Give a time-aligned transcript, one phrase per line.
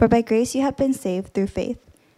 [0.00, 1.76] For by grace you have been saved through faith,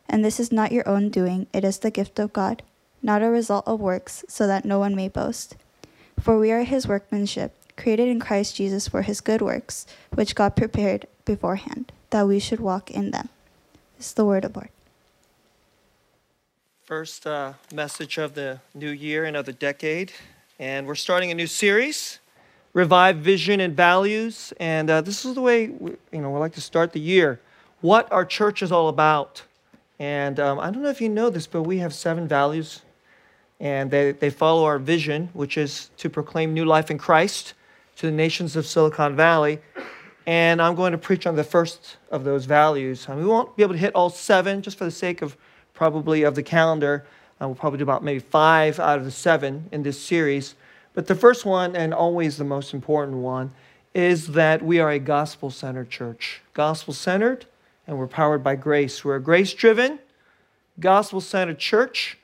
[0.08, 2.62] and this is not your own doing, it is the gift of God,
[3.02, 5.56] not a result of works, so that no one may boast.
[6.20, 9.84] For we are his workmanship, created in Christ Jesus for his good works,
[10.14, 13.30] which God prepared beforehand, that we should walk in them.
[13.96, 14.70] This is the word of the Lord.
[16.84, 20.12] First uh, message of the new year and of the decade.
[20.60, 22.20] And we're starting a new series,
[22.74, 24.52] Revive Vision and Values.
[24.60, 27.40] And uh, this is the way we, you know, we like to start the year.
[27.82, 29.42] What our church is all about.
[29.98, 32.82] And um, I don't know if you know this, but we have seven values.
[33.58, 37.54] And they, they follow our vision, which is to proclaim new life in Christ
[37.96, 39.58] to the nations of Silicon Valley.
[40.26, 43.06] And I'm going to preach on the first of those values.
[43.08, 45.36] And we won't be able to hit all seven just for the sake of
[45.74, 47.04] probably of the calendar.
[47.40, 50.54] Uh, we'll probably do about maybe five out of the seven in this series.
[50.94, 53.50] But the first one, and always the most important one,
[53.92, 56.42] is that we are a gospel centered church.
[56.54, 57.46] Gospel centered,
[57.86, 59.04] and we're powered by grace.
[59.04, 59.98] We're a grace driven,
[60.80, 62.18] gospel centered church.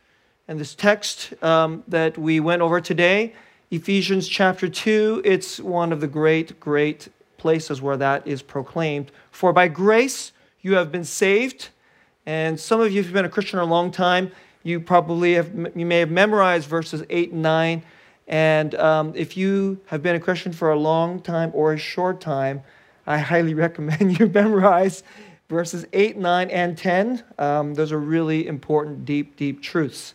[0.47, 3.34] And this text um, that we went over today,
[3.70, 9.12] Ephesians chapter 2, it's one of the great, great places where that is proclaimed.
[9.31, 11.69] For by grace you have been saved.
[12.25, 15.50] And some of you, if you've been a Christian a long time, you probably have,
[15.75, 17.83] you may have memorized verses 8 and 9.
[18.27, 22.20] And um, if you have been a Christian for a long time or a short
[22.20, 22.62] time,
[23.06, 25.03] I highly recommend you memorize
[25.48, 27.24] verses 8, 9, and 10.
[27.38, 30.14] Um, those are really important, deep, deep truths.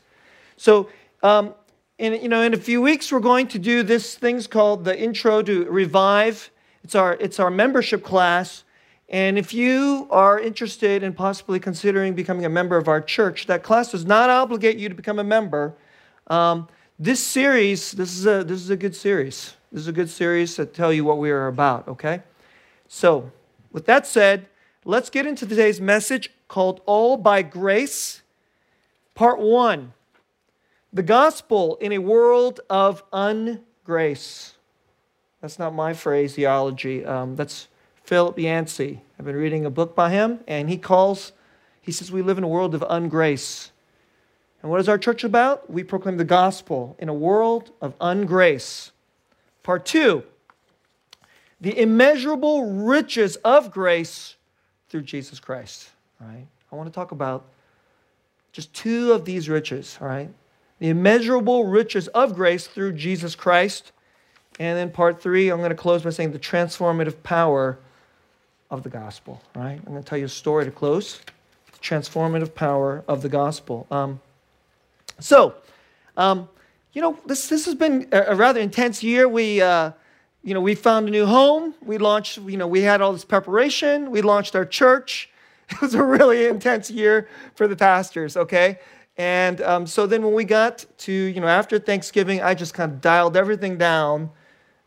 [0.58, 0.90] So,
[1.24, 1.56] um,
[1.98, 5.00] in, you know, in a few weeks, we're going to do this thing's called the
[5.00, 6.52] Intro to Revive.
[6.84, 8.64] It's our, it's our membership class.
[9.10, 13.64] And if you are interested in possibly considering becoming a member of our church, that
[13.64, 15.76] class does not obligate you to become a member.
[16.28, 16.68] Um,
[16.98, 19.56] this series, this is, a, this is a good series.
[19.72, 22.22] This is a good series to tell you what we are about, okay?
[22.88, 23.32] So,
[23.72, 24.48] with that said,
[24.86, 28.22] let's get into today's message called All by Grace,
[29.16, 29.94] Part 1
[30.92, 34.54] The Gospel in a World of Ungrace.
[35.42, 37.68] That's not my phraseology, um, that's
[38.04, 39.02] Philip Yancey.
[39.18, 41.32] I've been reading a book by him, and he calls,
[41.82, 43.72] he says, we live in a world of ungrace.
[44.62, 45.70] And what is our church about?
[45.70, 48.92] We proclaim the gospel in a world of ungrace.
[49.62, 50.24] Part two,
[51.60, 54.36] the immeasurable riches of grace
[54.94, 55.90] through Jesus Christ.
[56.22, 56.46] All right?
[56.72, 57.46] I want to talk about
[58.52, 60.30] just two of these riches, all right?
[60.78, 63.92] The immeasurable riches of grace through Jesus Christ.
[64.60, 67.80] And then part three, I'm going to close by saying the transformative power
[68.70, 69.80] of the gospel, right?
[69.84, 71.20] I'm going to tell you a story to close.
[71.72, 73.88] The transformative power of the gospel.
[73.90, 74.22] Um,
[75.20, 75.56] so,
[76.18, 76.48] um,
[76.92, 79.28] you know, this, this has been a, rather intense year.
[79.28, 79.94] We, uh,
[80.44, 81.74] you know, we found a new home.
[81.82, 84.12] We launched, you know, we had all this preparation.
[84.12, 85.30] We launched our church.
[85.70, 88.80] It was a really intense year for the pastors, okay?
[89.18, 92.92] And um, so then when we got to, you know, after Thanksgiving, I just kind
[92.92, 94.30] of dialed everything down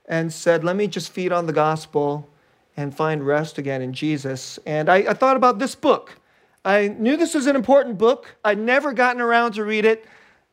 [0.04, 2.28] and said, let me just feed on the gospel
[2.76, 4.58] and find rest again in Jesus.
[4.66, 6.20] And I, I thought about this book.
[6.64, 8.36] I knew this was an important book.
[8.44, 10.04] I'd never gotten around to read it.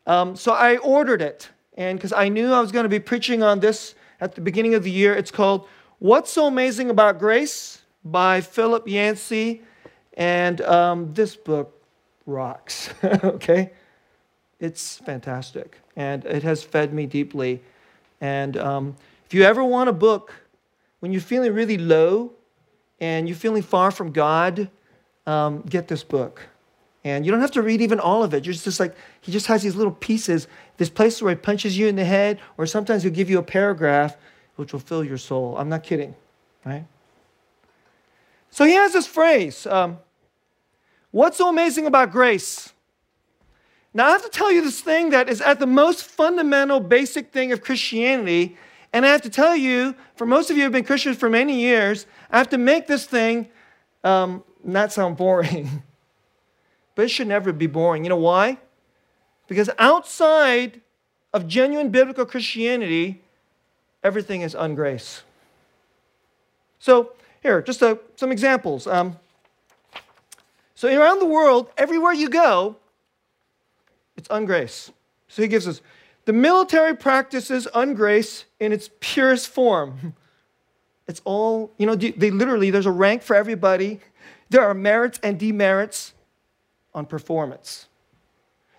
[0.08, 1.50] Um, so I ordered it.
[1.76, 4.76] And because I knew I was going to be preaching on this at the beginning
[4.76, 5.68] of the year, it's called
[6.00, 9.62] What's So Amazing About Grace by Philip Yancey.
[10.16, 11.82] And um, this book
[12.26, 13.72] rocks, okay?
[14.60, 15.80] It's fantastic.
[15.96, 17.62] And it has fed me deeply.
[18.22, 20.34] And um, if you ever want a book
[21.00, 22.32] when you're feeling really low
[23.02, 24.70] and you're feeling far from God,
[25.26, 26.48] um, get this book.
[27.04, 28.46] And you don't have to read even all of it.
[28.46, 30.48] You're just like, he just has these little pieces.
[30.78, 33.44] There's places where he punches you in the head, or sometimes he'll give you a
[33.44, 34.18] paragraph
[34.56, 35.56] which will fill your soul.
[35.58, 36.16] I'm not kidding,
[36.66, 36.86] right?
[38.50, 39.98] So he has this phrase um,
[41.12, 42.74] What's so amazing about grace?
[43.94, 47.32] Now, I have to tell you this thing that is at the most fundamental, basic
[47.32, 48.58] thing of Christianity.
[48.92, 51.30] And I have to tell you, for most of you who have been Christians for
[51.30, 53.50] many years, I have to make this thing
[54.04, 55.84] um, not sound boring.
[56.96, 58.04] but it should never be boring.
[58.04, 58.58] You know why?
[59.48, 60.82] Because outside
[61.34, 63.22] of genuine biblical Christianity,
[64.04, 65.22] everything is ungrace.
[66.80, 68.88] So, here, just a, some examples.
[68.88, 69.18] Um,
[70.76, 72.76] So around the world, everywhere you go,
[74.18, 74.92] it's ungrace.
[75.28, 75.82] So he gives us
[76.26, 80.14] the military practices ungrace in its purest form.
[81.06, 84.00] It's all, you know, they literally, there's a rank for everybody.
[84.50, 86.14] There are merits and demerits
[86.94, 87.88] on performance.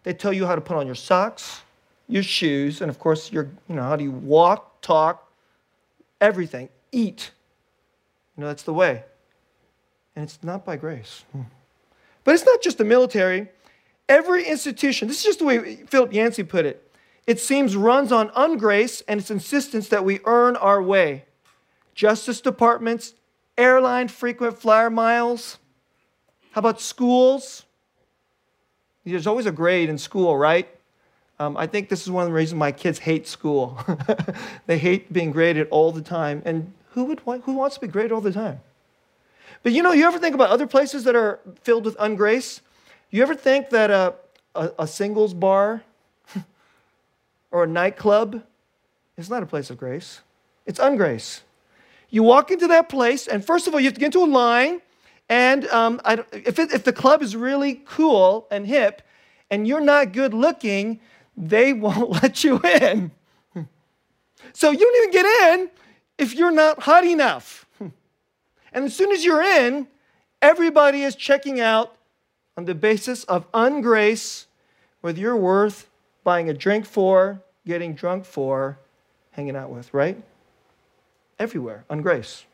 [0.04, 1.62] They tell you how to put on your socks,
[2.08, 5.30] your shoes, and of course, your, you know, how do you walk, talk,
[6.20, 7.32] everything, eat.
[8.36, 9.04] You know, that's the way.
[10.14, 11.24] And it's not by grace.
[11.32, 11.42] Hmm.
[12.22, 13.48] But it's not just the military.
[14.08, 16.80] Every institution, this is just the way Philip Yancey put it,
[17.26, 21.24] it seems runs on ungrace and its insistence that we earn our way.
[21.94, 23.14] Justice departments,
[23.56, 25.58] airline frequent flyer miles.
[26.52, 27.64] How about schools?
[29.04, 30.68] There's always a grade in school, right?
[31.38, 33.78] Um, I think this is one of the reasons my kids hate school.
[34.66, 36.42] they hate being graded all the time.
[36.44, 38.60] And who, would, who wants to be graded all the time?
[39.62, 42.60] But you know, you ever think about other places that are filled with ungrace?
[43.10, 44.14] You ever think that a,
[44.54, 45.82] a, a singles bar
[47.50, 48.42] or a nightclub
[49.16, 50.20] is not a place of grace?
[50.66, 51.40] It's ungrace.
[52.10, 54.26] You walk into that place, and first of all, you have to get into a
[54.30, 54.80] line.
[55.28, 56.00] And um,
[56.32, 59.02] if, it, if the club is really cool and hip,
[59.50, 61.00] and you're not good looking,
[61.36, 63.10] they won't let you in.
[64.52, 65.70] So you don't even get in
[66.16, 67.66] if you're not hot enough.
[68.72, 69.88] And as soon as you're in,
[70.42, 71.96] everybody is checking out
[72.56, 74.46] on the basis of ungrace,
[75.00, 75.88] whether you're worth
[76.24, 78.78] buying a drink for, getting drunk for,
[79.32, 80.22] hanging out with, right?
[81.38, 82.44] Everywhere, ungrace.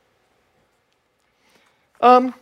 [2.00, 2.34] Um,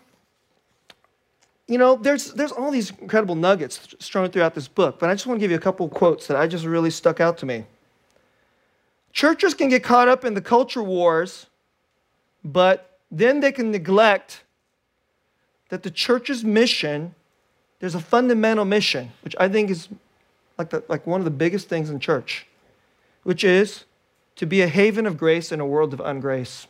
[1.68, 5.26] you know, there's, there's all these incredible nuggets strewn throughout this book, but I just
[5.26, 7.66] want to give you a couple quotes that I just really stuck out to me.
[9.12, 11.46] Churches can get caught up in the culture wars,
[12.42, 14.44] but then they can neglect
[15.68, 17.14] that the church's mission,
[17.80, 19.88] there's a fundamental mission, which I think is
[20.56, 22.46] like, the, like one of the biggest things in church,
[23.24, 23.84] which is
[24.36, 26.66] to be a haven of grace in a world of ungrace.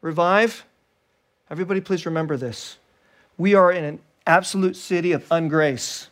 [0.00, 0.64] Revive
[1.50, 2.76] Everybody, please remember this.
[3.38, 6.08] We are in an absolute city of ungrace.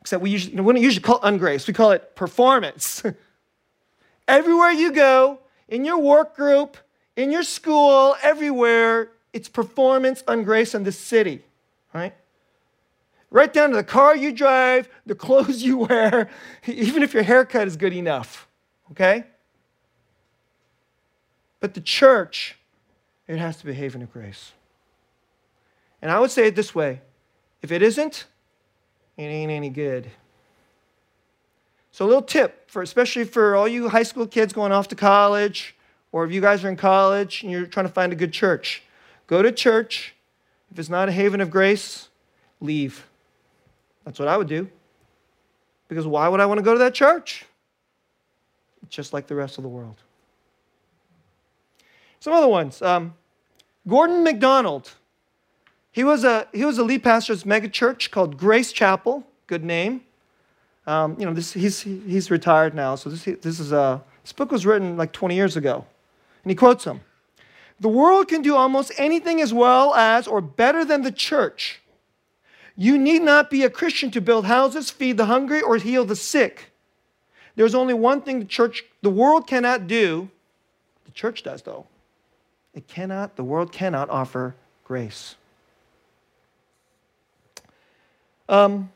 [0.00, 3.02] Except we usually, we don't usually call it ungrace, we call it performance.
[4.28, 6.76] Everywhere you go, in your work group,
[7.16, 11.42] in your school, everywhere, it's performance ungrace in this city,
[11.92, 12.14] right?
[13.30, 16.30] Right down to the car you drive, the clothes you wear,
[16.66, 18.46] even if your haircut is good enough,
[18.92, 19.24] okay?
[21.60, 22.56] But the church
[23.28, 24.52] it has to be a haven of grace.
[26.00, 27.00] And I would say it this way
[27.62, 28.26] if it isn't,
[29.16, 30.10] it ain't any good.
[31.90, 34.94] So, a little tip for especially for all you high school kids going off to
[34.94, 35.76] college,
[36.12, 38.82] or if you guys are in college and you're trying to find a good church,
[39.26, 40.14] go to church.
[40.70, 42.08] If it's not a haven of grace,
[42.60, 43.06] leave.
[44.04, 44.68] That's what I would do.
[45.88, 47.44] Because why would I want to go to that church?
[48.88, 49.96] Just like the rest of the world.
[52.20, 52.80] Some other ones.
[52.82, 53.14] Um,
[53.88, 54.92] Gordon MacDonald.
[55.90, 59.26] He was a he was a lead pastor of mega church called Grace Chapel.
[59.46, 60.02] Good name.
[60.86, 64.52] Um, you know, this, he's he's retired now, so this this is a this book
[64.52, 65.86] was written like 20 years ago,
[66.44, 67.00] and he quotes him.
[67.80, 71.80] The world can do almost anything as well as or better than the church.
[72.76, 76.16] You need not be a Christian to build houses, feed the hungry, or heal the
[76.16, 76.70] sick.
[77.56, 80.30] There's only one thing the church, the world cannot do.
[81.04, 81.86] The church does, though.
[82.74, 85.36] It cannot, the world cannot offer grace.
[88.48, 88.90] Um,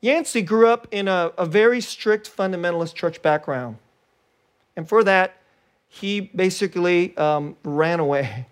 [0.00, 3.76] Yancey grew up in a, a very strict fundamentalist church background.
[4.76, 5.36] And for that,
[5.88, 8.46] he basically um, ran away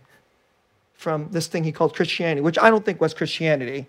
[0.95, 3.87] from this thing he called Christianity, which I don't think was Christianity.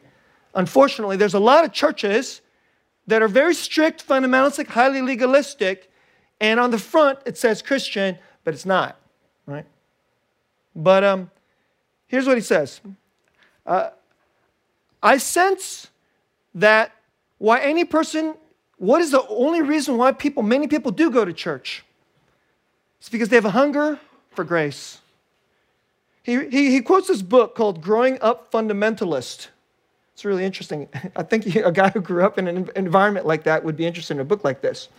[0.55, 2.41] Unfortunately, there's a lot of churches
[3.07, 5.91] that are very strict, fundamentalistic, highly legalistic,
[6.39, 8.97] and on the front it says Christian, but it's not,
[9.45, 9.65] right?
[10.75, 11.31] But um,
[12.07, 12.81] here's what he says
[13.65, 13.89] uh,
[15.01, 15.87] I sense
[16.55, 16.91] that
[17.37, 18.35] why any person,
[18.77, 21.83] what is the only reason why people, many people do go to church?
[22.99, 23.99] It's because they have a hunger
[24.29, 24.99] for grace.
[26.23, 29.47] He, he, he quotes this book called Growing Up Fundamentalist.
[30.13, 30.87] It's really interesting.
[31.15, 34.15] I think a guy who grew up in an environment like that would be interested
[34.15, 34.89] in a book like this.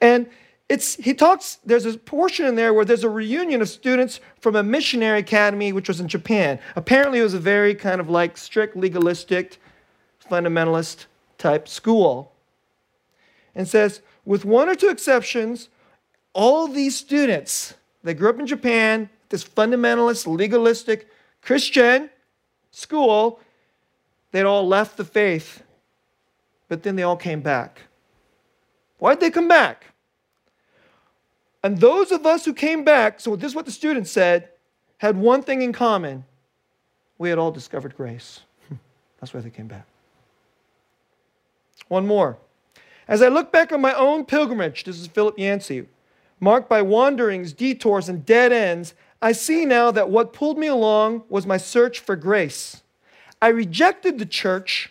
[0.00, 0.28] And
[0.68, 4.56] it's, he talks, there's a portion in there where there's a reunion of students from
[4.56, 6.58] a missionary academy, which was in Japan.
[6.76, 9.58] Apparently, it was a very kind of like strict, legalistic,
[10.30, 12.32] fundamentalist type school.
[13.54, 15.68] And says, with one or two exceptions,
[16.32, 21.08] all these students, they grew up in Japan, this fundamentalist, legalistic
[21.42, 22.08] Christian,
[22.70, 23.40] school,
[24.30, 25.62] they'd all left the faith,
[26.68, 27.82] but then they all came back.
[28.98, 29.91] Why'd they come back?
[31.62, 34.48] And those of us who came back, so this is what the students said,
[34.98, 36.24] had one thing in common.
[37.18, 38.40] We had all discovered grace.
[39.20, 39.86] That's why they came back.
[41.88, 42.38] One more.
[43.06, 45.86] As I look back on my own pilgrimage, this is Philip Yancey,
[46.40, 51.22] marked by wanderings, detours, and dead ends, I see now that what pulled me along
[51.28, 52.82] was my search for grace.
[53.40, 54.90] I rejected the church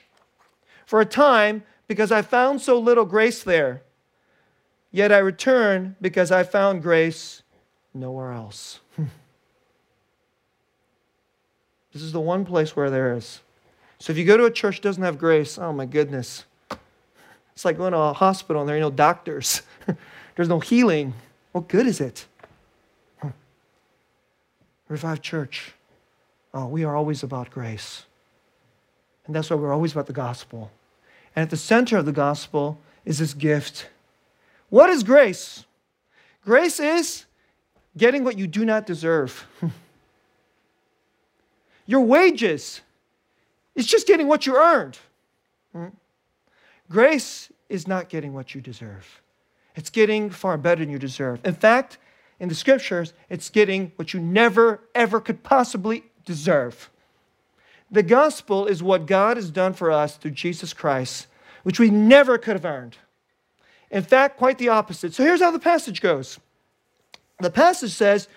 [0.86, 3.82] for a time because I found so little grace there.
[4.92, 7.44] Yet I return because I found grace
[7.94, 8.80] nowhere else.
[11.94, 13.40] this is the one place where there is.
[14.00, 16.46] So if you go to a church that doesn't have grace, oh my goodness.
[17.54, 19.62] It's like going to a hospital and there are no doctors.
[20.36, 21.14] There's no healing.
[21.52, 22.26] What good is it?
[24.88, 25.74] Revive Church.
[26.54, 28.06] Oh, we are always about grace.
[29.26, 30.70] And that's why we're always about the gospel.
[31.34, 33.88] And at the center of the gospel is this gift
[34.72, 35.66] what is grace?
[36.44, 37.26] Grace is
[37.96, 39.46] getting what you do not deserve.
[41.86, 42.80] Your wages
[43.76, 44.98] is just getting what you earned.
[45.74, 45.88] Hmm?
[46.90, 49.22] Grace is not getting what you deserve.
[49.76, 51.42] It's getting far better than you deserve.
[51.46, 51.98] In fact,
[52.40, 56.90] in the scriptures, it's getting what you never, ever could possibly deserve.
[57.92, 61.28] The gospel is what God has done for us through Jesus Christ,
[61.64, 62.98] which we never could have earned.
[63.92, 65.14] In fact, quite the opposite.
[65.14, 66.40] So here's how the passage goes
[67.40, 68.28] the passage says,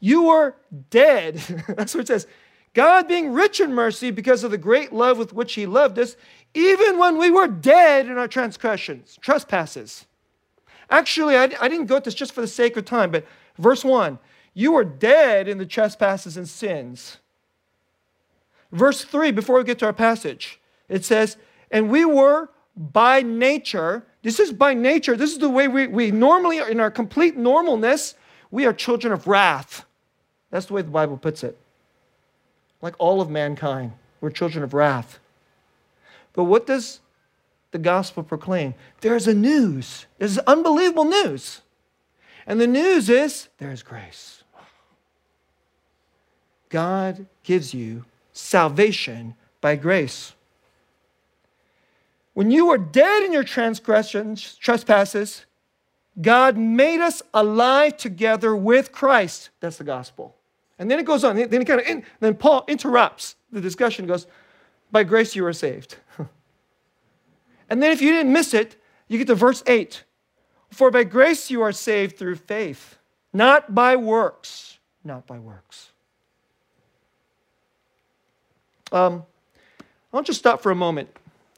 [0.00, 0.54] You were
[0.90, 1.36] dead.
[1.68, 2.26] That's what it says.
[2.74, 6.16] God being rich in mercy because of the great love with which He loved us,
[6.54, 10.06] even when we were dead in our transgressions, trespasses.
[10.90, 13.26] Actually, I, I didn't go with this just for the sake of time, but
[13.58, 14.18] verse 1
[14.54, 17.18] You were dead in the trespasses and sins.
[18.70, 20.60] Verse 3, before we get to our passage,
[20.90, 21.38] it says,
[21.70, 26.10] And we were by nature this is by nature, this is the way we, we
[26.10, 28.14] normally, in our complete normalness,
[28.50, 29.84] we are children of wrath.
[30.50, 31.58] That's the way the Bible puts it.
[32.80, 35.18] Like all of mankind, we're children of wrath.
[36.32, 37.00] But what does
[37.70, 38.74] the gospel proclaim?
[39.00, 40.06] There's a news.
[40.18, 41.62] There's unbelievable news.
[42.46, 44.42] And the news is there's grace.
[46.70, 50.34] God gives you salvation by grace.
[52.38, 55.44] When you were dead in your transgressions, trespasses,
[56.22, 59.50] God made us alive together with Christ.
[59.58, 60.36] That's the gospel.
[60.78, 61.34] And then it goes on.
[61.34, 64.06] Then, it kind of in, then Paul interrupts the discussion.
[64.06, 64.28] Goes,
[64.92, 65.96] by grace you are saved.
[67.68, 68.76] and then if you didn't miss it,
[69.08, 70.04] you get to verse eight.
[70.70, 72.98] For by grace you are saved through faith,
[73.32, 75.90] not by works, not by works.
[78.92, 79.24] Um,
[80.14, 81.08] I'll just stop for a moment.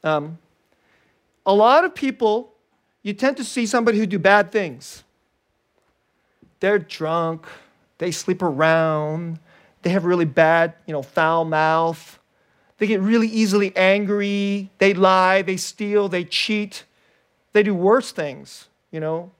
[0.02, 0.38] Um,
[1.50, 2.54] a lot of people,
[3.02, 5.02] you tend to see somebody who do bad things.
[6.60, 7.44] They're drunk,
[7.98, 9.40] they sleep around,
[9.82, 12.20] they have really bad, you know, foul mouth.
[12.78, 16.84] They get really easily angry, they lie, they steal, they cheat.
[17.52, 19.32] They do worse things, you know.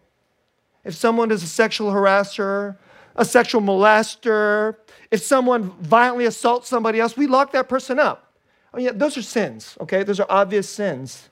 [0.85, 2.77] If someone is a sexual harasser,
[3.15, 4.77] a sexual molester,
[5.13, 8.33] if someone violently assaults somebody else, we lock that person up.
[8.75, 10.03] I mean, those are sins, okay?
[10.03, 11.30] Those are obvious sins.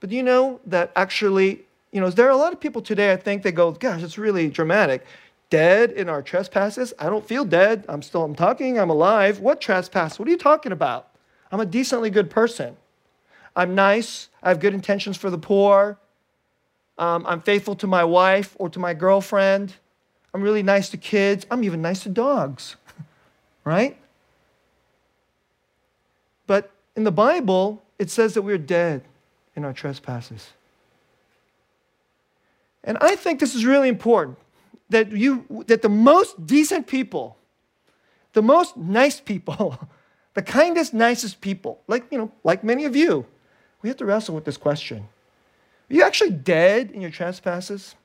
[0.00, 1.62] But you know that actually,
[1.92, 4.18] you know, there are a lot of people today, I think, they go, gosh, it's
[4.18, 5.04] really dramatic.
[5.48, 6.92] Dead in our trespasses?
[6.98, 7.84] I don't feel dead.
[7.88, 9.40] I'm still, I'm talking, I'm alive.
[9.40, 10.18] What trespass?
[10.18, 11.08] What are you talking about?
[11.50, 12.76] I'm a decently good person.
[13.54, 14.28] I'm nice.
[14.42, 15.98] I have good intentions for the poor.
[16.98, 19.74] Um, I'm faithful to my wife or to my girlfriend.
[20.34, 21.46] I'm really nice to kids.
[21.50, 22.76] I'm even nice to dogs,
[23.64, 23.96] right?
[26.46, 29.02] But in the Bible, it says that we're dead
[29.56, 30.50] in our trespasses.
[32.84, 34.38] And I think this is really important
[34.90, 37.36] that you that the most decent people,
[38.34, 39.88] the most nice people,
[40.34, 43.26] the kindest, nicest people, like you know, like many of you,
[43.82, 45.08] we have to wrestle with this question.
[45.90, 47.96] Are you actually dead in your trespasses?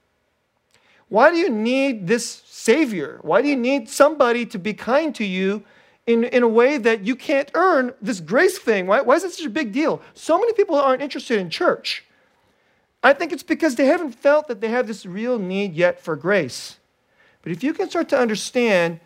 [1.09, 3.19] Why do you need this Savior?
[3.21, 5.63] Why do you need somebody to be kind to you
[6.07, 8.87] in, in a way that you can't earn this grace thing.
[8.87, 10.01] Why, why is it such a big deal?
[10.13, 12.03] So many people aren't interested in church.
[13.03, 16.15] I think it's because they haven't felt that they have this real need yet for
[16.15, 16.77] grace.
[17.41, 18.99] But if you can start to understand,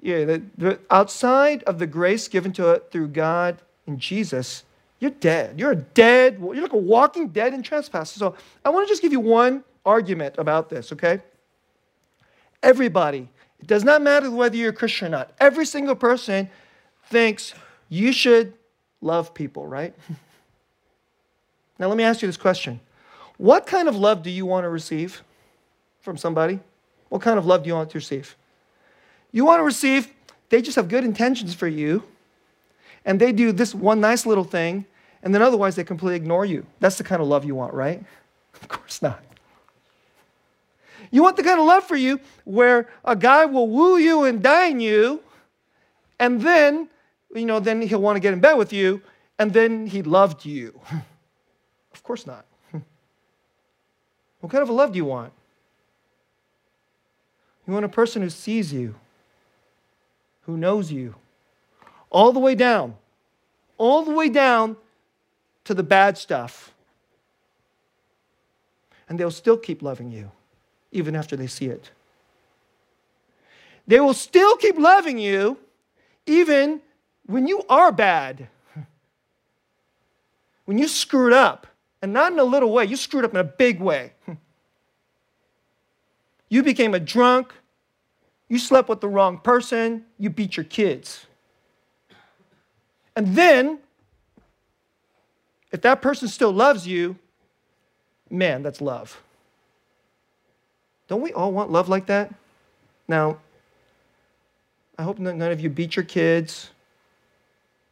[0.00, 4.64] yeah, that the, outside of the grace given to it through God and Jesus,
[5.00, 5.58] you're dead.
[5.58, 6.38] You're a dead.
[6.40, 8.16] You're like a walking dead in trespasses.
[8.18, 8.34] So
[8.64, 11.22] I want to just give you one argument about this, okay?
[12.62, 13.28] Everybody
[13.60, 15.32] it does not matter whether you're a Christian or not.
[15.40, 16.48] Every single person
[17.06, 17.54] thinks
[17.88, 18.54] you should
[19.00, 19.94] love people, right?
[21.78, 22.80] now, let me ask you this question
[23.36, 25.22] What kind of love do you want to receive
[26.00, 26.60] from somebody?
[27.08, 28.36] What kind of love do you want to receive?
[29.32, 30.10] You want to receive,
[30.50, 32.02] they just have good intentions for you,
[33.04, 34.86] and they do this one nice little thing,
[35.22, 36.66] and then otherwise they completely ignore you.
[36.80, 38.02] That's the kind of love you want, right?
[38.60, 39.22] Of course not.
[41.10, 44.42] You want the kind of love for you where a guy will woo you and
[44.42, 45.22] dine you,
[46.18, 46.88] and then,
[47.34, 49.02] you know, then he'll want to get in bed with you,
[49.38, 50.78] and then he loved you.
[51.94, 52.44] of course not.
[54.40, 55.32] what kind of a love do you want?
[57.66, 58.94] You want a person who sees you,
[60.42, 61.14] who knows you,
[62.10, 62.96] all the way down,
[63.76, 64.76] all the way down
[65.64, 66.72] to the bad stuff.
[69.08, 70.32] And they'll still keep loving you
[70.92, 71.90] even after they see it.
[73.86, 75.58] They will still keep loving you
[76.26, 76.80] even
[77.26, 78.48] when you are bad.
[80.66, 81.66] When you screwed up,
[82.02, 84.12] and not in a little way, you screwed up in a big way.
[86.50, 87.52] You became a drunk,
[88.48, 91.26] you slept with the wrong person, you beat your kids.
[93.14, 93.80] And then,
[95.70, 97.16] if that person still loves you,
[98.30, 99.20] man, that's love.
[101.08, 102.32] Don't we all want love like that?
[103.08, 103.38] Now,
[104.98, 106.70] I hope none of you beat your kids,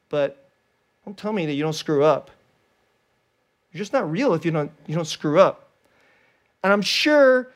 [0.08, 0.48] but
[1.04, 2.30] don't tell me that you don't screw up.
[3.72, 5.68] You're just not real if you don't, you don't screw up.
[6.62, 7.52] And I'm sure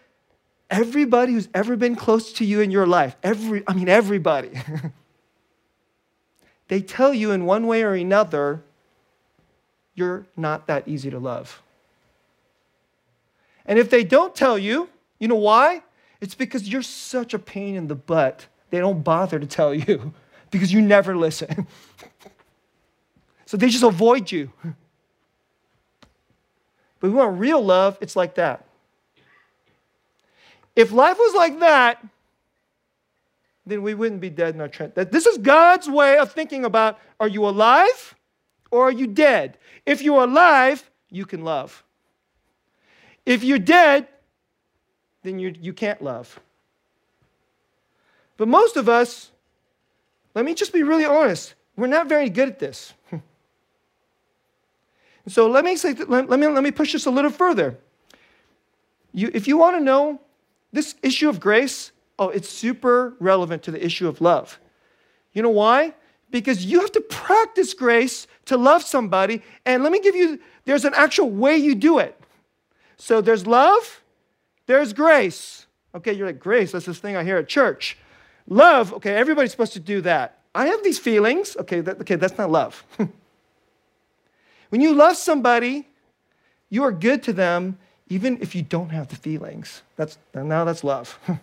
[0.70, 4.50] everybody who's ever been close to you in your life, every, I mean, everybody,
[6.68, 8.62] they tell you in one way or another,
[9.94, 11.60] you're not that easy to love.
[13.66, 14.88] And if they don't tell you,
[15.20, 15.82] you know why?
[16.20, 18.46] It's because you're such a pain in the butt.
[18.70, 20.12] They don't bother to tell you
[20.50, 21.68] because you never listen.
[23.46, 24.50] so they just avoid you.
[26.98, 28.66] But we want real love, it's like that.
[30.76, 32.04] If life was like that,
[33.66, 34.94] then we wouldn't be dead in our trend.
[34.94, 38.14] This is God's way of thinking about are you alive
[38.70, 39.58] or are you dead?
[39.86, 41.82] If you're alive, you can love.
[43.26, 44.08] If you're dead,
[45.22, 46.40] then you, you can't love.
[48.36, 49.30] But most of us,
[50.34, 52.94] let me just be really honest, we're not very good at this.
[55.28, 57.78] so let me, say, let, let, me, let me push this a little further.
[59.12, 60.20] You, if you want to know
[60.72, 64.58] this issue of grace, oh, it's super relevant to the issue of love.
[65.32, 65.94] You know why?
[66.30, 69.42] Because you have to practice grace to love somebody.
[69.66, 72.16] And let me give you, there's an actual way you do it.
[72.96, 73.99] So there's love,
[74.66, 75.66] there's grace.
[75.94, 77.96] Okay, you're like, grace, that's this thing I hear at church.
[78.46, 80.38] Love, okay, everybody's supposed to do that.
[80.54, 81.56] I have these feelings.
[81.56, 82.84] Okay, that, okay that's not love.
[84.70, 85.88] when you love somebody,
[86.68, 87.78] you are good to them
[88.10, 89.82] even if you don't have the feelings.
[89.96, 91.18] That's, now that's love.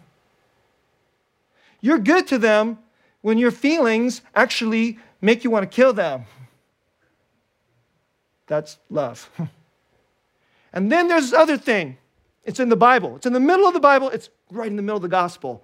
[1.81, 2.79] You're good to them
[3.21, 6.25] when your feelings actually make you want to kill them.
[8.47, 9.29] That's love.
[10.73, 11.97] and then there's this other thing
[12.47, 13.17] it's in the Bible.
[13.17, 14.09] It's in the middle of the Bible.
[14.09, 15.63] It's right in the middle of the gospel.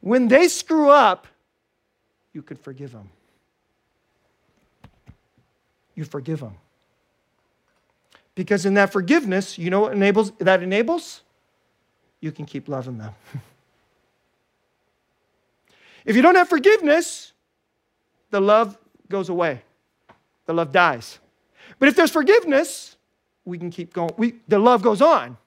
[0.00, 1.26] When they screw up,
[2.34, 3.08] you could forgive them.
[5.94, 6.54] You forgive them.
[8.34, 11.22] Because in that forgiveness, you know what enables that enables?
[12.20, 13.14] You can keep loving them.
[16.04, 17.32] if you don't have forgiveness,
[18.30, 18.76] the love
[19.08, 19.62] goes away.
[20.44, 21.18] The love dies.
[21.78, 22.96] But if there's forgiveness,
[23.46, 24.12] we can keep going.
[24.18, 25.38] We, the love goes on.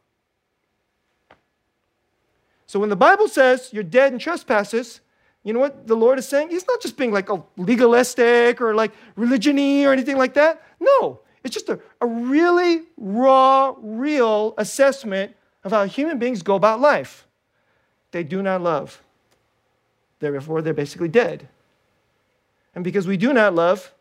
[2.74, 5.00] So when the Bible says you're dead in trespasses,
[5.44, 6.50] you know what the Lord is saying?
[6.50, 10.60] He's not just being like a legalistic or like religiony or anything like that.
[10.80, 16.82] No, it's just a, a really raw, real assessment of how human beings go about
[16.82, 17.28] life.
[18.10, 19.04] They do not love.
[20.18, 21.50] Therefore, they're basically dead.
[22.74, 23.94] And because we do not love,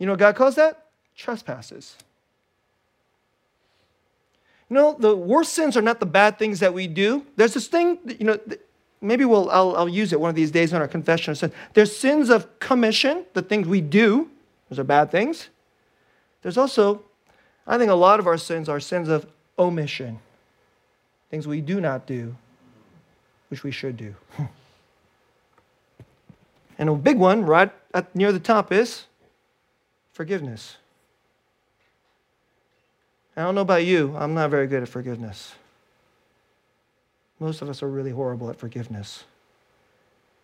[0.00, 0.88] you know what God calls that?
[1.14, 1.96] Trespasses.
[4.72, 7.26] You know, the worst sins are not the bad things that we do.
[7.36, 8.38] There's this thing, you know,
[9.02, 11.36] maybe we'll, I'll, I'll use it one of these days in our confession.
[11.74, 14.30] There's sins of commission, the things we do,
[14.70, 15.50] those are bad things.
[16.40, 17.02] There's also,
[17.66, 19.26] I think a lot of our sins are sins of
[19.58, 20.20] omission,
[21.30, 22.34] things we do not do,
[23.50, 24.14] which we should do.
[26.78, 29.04] and a big one right at, near the top is
[30.14, 30.78] forgiveness.
[33.36, 35.54] I don't know about you, I'm not very good at forgiveness.
[37.40, 39.24] Most of us are really horrible at forgiveness.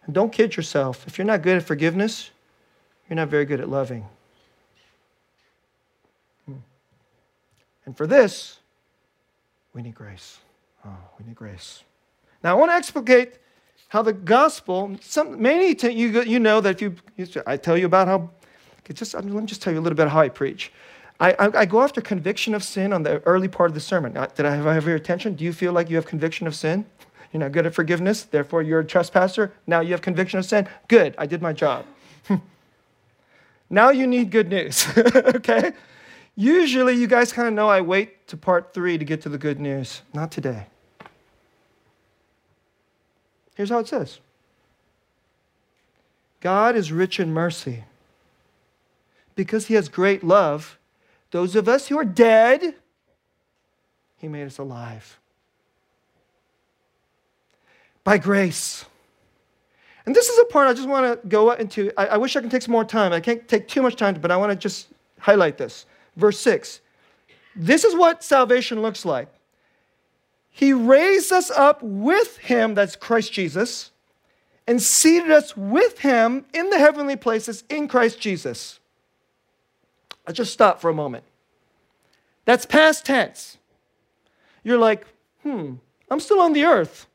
[0.04, 1.06] And don't kid yourself.
[1.06, 2.30] If you're not good at forgiveness,
[3.08, 4.06] you're not very good at loving.
[6.46, 6.54] Hmm.
[7.84, 8.58] And for this,
[9.74, 10.38] we need grace.
[10.84, 11.82] Oh, we need grace.
[12.42, 13.34] Now, I want to explicate
[13.88, 16.96] how the gospel, some, many t- you, you know that if you,
[17.46, 18.30] I tell you about how,
[18.92, 20.72] just, let me just tell you a little bit how I preach.
[21.20, 24.16] I, I, I, go after conviction of sin on the early part of the sermon.
[24.16, 25.34] Uh, did I have, I have your attention?
[25.34, 26.86] Do you feel like you have conviction of sin?
[27.32, 29.52] You're not good at forgiveness, therefore you're a trespasser.
[29.66, 30.68] Now you have conviction of sin.
[30.86, 31.84] Good, I did my job.
[33.70, 35.72] now you need good news, okay?
[36.36, 39.38] Usually you guys kind of know I wait to part three to get to the
[39.38, 40.02] good news.
[40.14, 40.66] Not today.
[43.56, 44.20] Here's how it says
[46.40, 47.84] God is rich in mercy.
[49.34, 50.77] Because he has great love,
[51.30, 52.74] those of us who are dead,
[54.16, 55.18] he made us alive.
[58.04, 58.84] By grace.
[60.06, 61.92] And this is a part I just want to go into.
[61.98, 63.12] I, I wish I could take some more time.
[63.12, 64.88] I can't take too much time, but I want to just
[65.18, 65.84] highlight this.
[66.16, 66.80] Verse 6.
[67.54, 69.28] This is what salvation looks like.
[70.50, 73.90] He raised us up with him, that's Christ Jesus,
[74.66, 78.77] and seated us with him in the heavenly places in Christ Jesus.
[80.28, 81.24] I'll just stop for a moment.
[82.44, 83.56] That's past tense.
[84.62, 85.06] You're like,
[85.42, 85.76] hmm,
[86.10, 87.06] I'm still on the earth.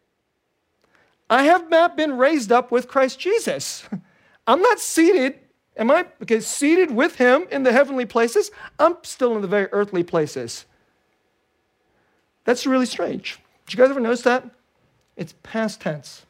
[1.29, 3.83] I have not been raised up with Christ Jesus.
[4.47, 5.39] I'm not seated.
[5.77, 8.49] Am I okay, seated with him in the heavenly places?
[8.79, 10.65] I'm still in the very earthly places.
[12.45, 13.39] That's really strange.
[13.67, 14.49] Did you guys ever notice that?
[15.15, 16.25] It's past tense.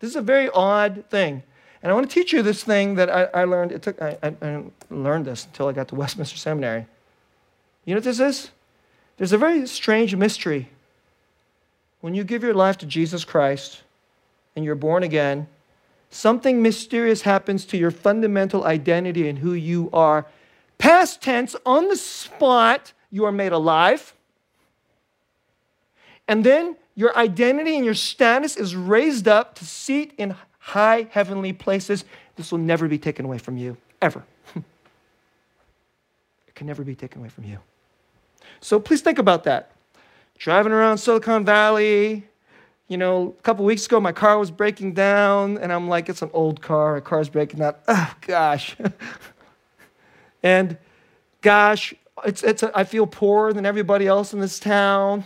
[0.00, 1.42] This is a very odd thing.
[1.82, 3.72] And I want to teach you this thing that I, I learned.
[3.72, 6.86] It took, I, I, I learned this until I got to Westminster Seminary.
[7.84, 8.50] You know what this is?
[9.16, 10.68] There's a very strange mystery.
[12.00, 13.82] When you give your life to Jesus Christ
[14.54, 15.48] and you're born again,
[16.10, 20.26] something mysterious happens to your fundamental identity and who you are.
[20.78, 24.14] Past tense, on the spot, you are made alive.
[26.28, 31.52] And then your identity and your status is raised up to seat in high heavenly
[31.52, 32.04] places.
[32.36, 34.22] This will never be taken away from you, ever.
[34.56, 37.58] it can never be taken away from you.
[38.60, 39.72] So please think about that.
[40.38, 42.26] Driving around Silicon Valley,
[42.86, 46.22] you know, a couple weeks ago, my car was breaking down, and I'm like, it's
[46.22, 47.74] an old car, a car's breaking down.
[47.88, 48.76] Oh, gosh.
[50.42, 50.78] and
[51.40, 51.92] gosh,
[52.24, 55.24] it's, it's a, I feel poorer than everybody else in this town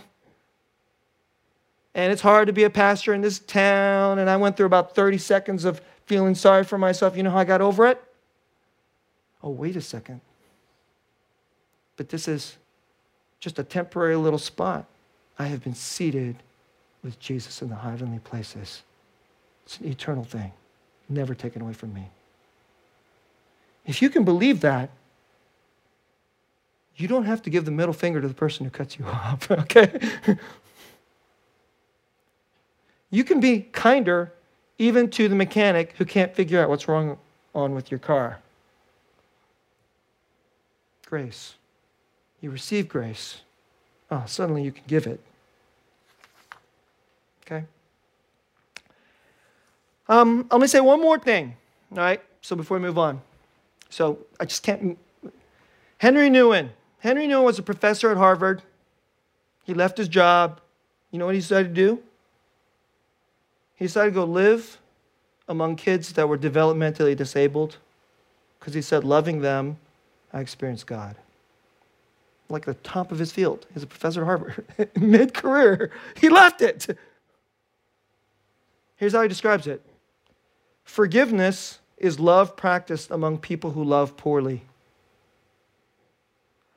[1.97, 4.19] and it's hard to be a pastor in this town.
[4.19, 7.17] And I went through about 30 seconds of feeling sorry for myself.
[7.17, 8.01] You know how I got over it?
[9.43, 10.21] Oh, wait a second.
[11.97, 12.55] But this is
[13.39, 14.85] just a temporary little spot.
[15.39, 16.35] I have been seated
[17.03, 18.83] with Jesus in the heavenly places.
[19.65, 20.51] It's an eternal thing,
[21.09, 22.09] never taken away from me.
[23.87, 24.91] If you can believe that,
[26.95, 29.49] you don't have to give the middle finger to the person who cuts you off,
[29.49, 29.99] okay?
[33.09, 34.33] You can be kinder
[34.77, 37.17] even to the mechanic who can't figure out what's wrong
[37.55, 38.39] on with your car.
[41.05, 41.55] Grace.
[42.41, 43.41] You receive grace.
[44.11, 45.19] Oh, suddenly you can give it.
[47.45, 47.65] Okay?
[50.07, 51.55] Um, let me say one more thing,
[51.91, 52.21] all right?
[52.41, 53.21] So before we move on.
[53.89, 54.97] So I just can't.
[55.97, 56.69] Henry Nouwen.
[56.99, 58.61] Henry Nouwen was a professor at Harvard.
[59.63, 60.61] He left his job.
[61.11, 62.03] You know what he decided to do?
[63.77, 64.79] He decided to go live
[65.47, 67.77] among kids that were developmentally disabled
[68.59, 69.77] because he said, loving them,
[70.33, 71.15] I experienced God.
[72.49, 73.65] Like the top of his field.
[73.73, 74.65] He's a professor at Harvard.
[74.99, 76.97] Mid career, he left it.
[78.95, 79.81] Here's how he describes it
[80.83, 84.63] Forgiveness is love practiced among people who love poorly.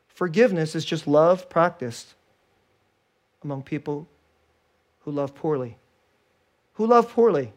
[0.08, 2.14] Forgiveness is just love practiced
[3.42, 4.06] among people
[5.00, 5.78] who love poorly.
[6.80, 7.52] Who love poorly?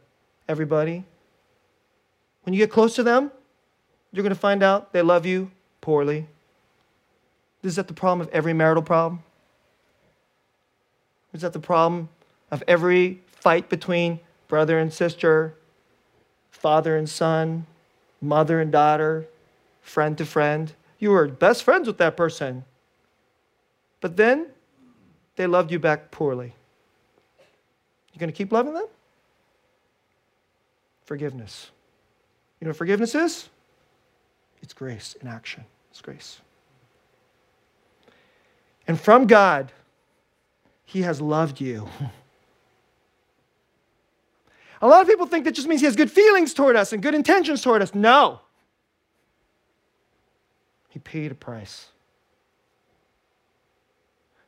[0.49, 1.05] Everybody.
[2.43, 3.31] When you get close to them,
[4.11, 6.27] you're going to find out they love you poorly.
[7.63, 9.23] Is that the problem of every marital problem?
[11.31, 12.09] Is that the problem
[12.51, 15.55] of every fight between brother and sister,
[16.51, 17.65] father and son,
[18.19, 19.25] mother and daughter,
[19.81, 20.73] friend to friend?
[20.99, 22.65] You were best friends with that person.
[24.01, 24.47] But then
[25.37, 26.53] they loved you back poorly.
[28.11, 28.87] You're going to keep loving them?
[31.05, 31.71] Forgiveness.
[32.59, 33.49] You know what forgiveness is?
[34.61, 35.65] It's grace in action.
[35.91, 36.39] It's grace.
[38.87, 39.71] And from God,
[40.85, 41.87] He has loved you.
[44.81, 47.01] A lot of people think that just means He has good feelings toward us and
[47.01, 47.93] good intentions toward us.
[47.93, 48.41] No,
[50.89, 51.87] He paid a price.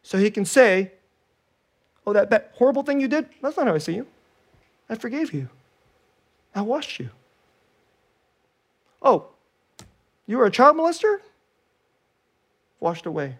[0.06, 0.92] So he can say,
[2.06, 4.06] Oh, that, that horrible thing you did, that's not how I see you.
[4.88, 5.50] I forgave you.
[6.56, 7.10] I washed you.
[9.02, 9.28] Oh,
[10.26, 11.20] you were a child molester?
[12.80, 13.38] Washed away.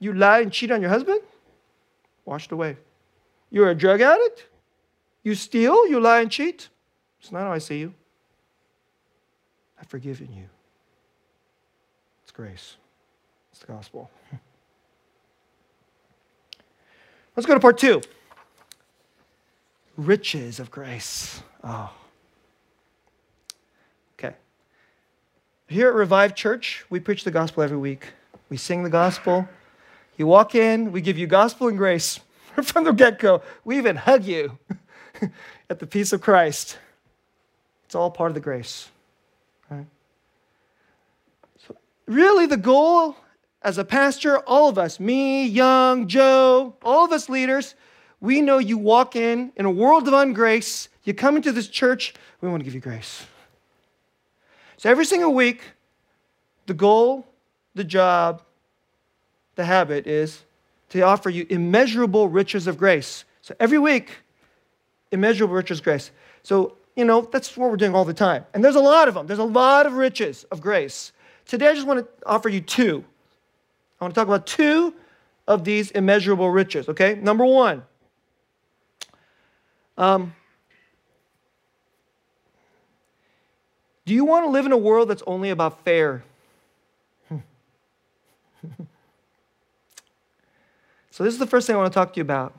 [0.00, 1.20] You lied and cheated on your husband?
[2.24, 2.76] Washed away.
[3.50, 4.46] You're a drug addict?
[5.22, 5.86] You steal?
[5.88, 6.68] You lie and cheat?
[7.20, 7.94] It's not how I see you.
[9.80, 10.48] I've forgiven you.
[12.24, 12.76] It's grace,
[13.52, 14.10] it's the gospel.
[17.36, 18.02] Let's go to part two
[19.96, 21.42] riches of grace.
[21.62, 21.92] Oh.
[24.18, 24.34] Okay.
[25.68, 28.08] Here at Revived Church, we preach the gospel every week.
[28.48, 29.48] We sing the gospel.
[30.16, 32.20] You walk in, we give you gospel and grace
[32.62, 33.42] from the get go.
[33.64, 34.58] We even hug you
[35.70, 36.78] at the peace of Christ.
[37.84, 38.88] It's all part of the grace.
[39.70, 39.86] Right?
[41.66, 41.76] So,
[42.06, 43.16] really, the goal
[43.62, 47.74] as a pastor, all of us, me, Young, Joe, all of us leaders,
[48.22, 50.88] we know you walk in in a world of ungrace.
[51.02, 53.26] You come into this church, we want to give you grace.
[54.78, 55.62] So every single week,
[56.66, 57.26] the goal,
[57.74, 58.42] the job,
[59.56, 60.44] the habit is
[60.90, 63.24] to offer you immeasurable riches of grace.
[63.42, 64.18] So every week,
[65.10, 66.12] immeasurable riches of grace.
[66.44, 68.46] So, you know, that's what we're doing all the time.
[68.54, 69.26] And there's a lot of them.
[69.26, 71.12] There's a lot of riches of grace.
[71.46, 73.04] Today, I just want to offer you two.
[74.00, 74.94] I want to talk about two
[75.48, 77.16] of these immeasurable riches, okay?
[77.16, 77.82] Number one,
[79.98, 80.34] um,
[84.04, 86.24] do you want to live in a world that's only about fair?
[87.30, 87.44] so,
[91.24, 92.54] this is the first thing I want to talk to you about.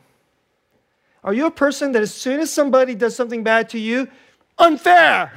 [1.23, 4.09] Are you a person that as soon as somebody does something bad to you,
[4.57, 5.31] unfair,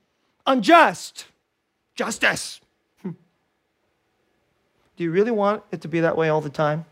[0.46, 1.26] unjust,
[1.94, 2.60] justice?
[3.04, 3.14] Do
[4.96, 6.84] you really want it to be that way all the time?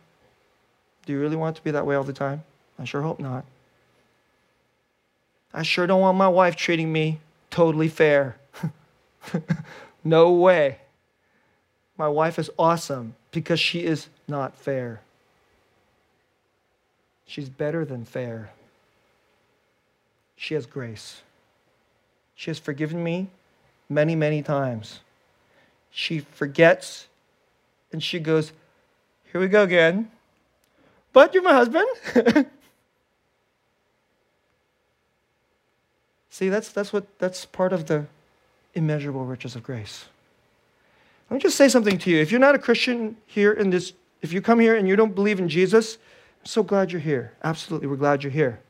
[1.07, 2.45] Do you really want it to be that way all the time?
[2.79, 3.45] I sure hope not.
[5.57, 8.37] I sure don't want my wife treating me totally fair.
[10.05, 10.81] no way.
[11.97, 15.01] My wife is awesome because she is not fair.
[17.25, 18.51] She's better than fair.
[20.37, 21.23] She has grace.
[22.35, 23.29] She has forgiven me
[23.89, 25.01] many, many times.
[25.91, 27.07] She forgets
[27.93, 28.53] and she goes,
[29.33, 30.11] Here we go again.
[31.15, 32.47] But you're my husband.
[36.37, 38.05] See, that's, that's, what, that's part of the
[38.75, 40.05] immeasurable riches of grace.
[41.31, 42.21] Let me just say something to you.
[42.21, 45.15] If you're not a Christian here in this, if you come here and you don't
[45.15, 47.33] believe in Jesus, I'm so glad you're here.
[47.43, 48.61] Absolutely, we're glad you're here.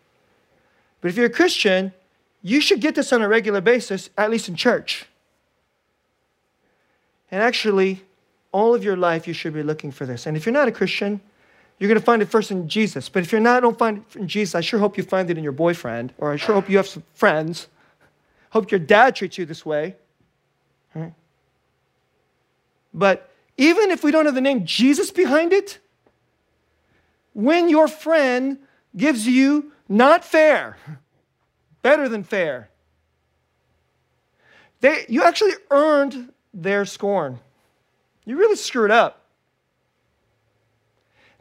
[1.00, 1.92] But if you're a Christian,
[2.40, 5.06] you should get this on a regular basis, at least in church.
[7.32, 8.04] And actually,
[8.52, 10.24] all of your life, you should be looking for this.
[10.26, 11.20] And if you're not a Christian,
[11.78, 13.08] you're going to find it first in Jesus.
[13.08, 14.54] But if you're not, don't find it in Jesus.
[14.54, 16.86] I sure hope you find it in your boyfriend, or I sure hope you have
[16.86, 17.68] some friends.
[18.50, 19.96] Hope your dad treats you this way.
[22.94, 25.78] But even if we don't have the name Jesus behind it,
[27.34, 28.58] when your friend
[28.96, 30.78] gives you not fair,
[31.82, 32.70] better than fair,
[34.80, 37.38] they, you actually earned their scorn.
[38.24, 39.25] You really screwed up.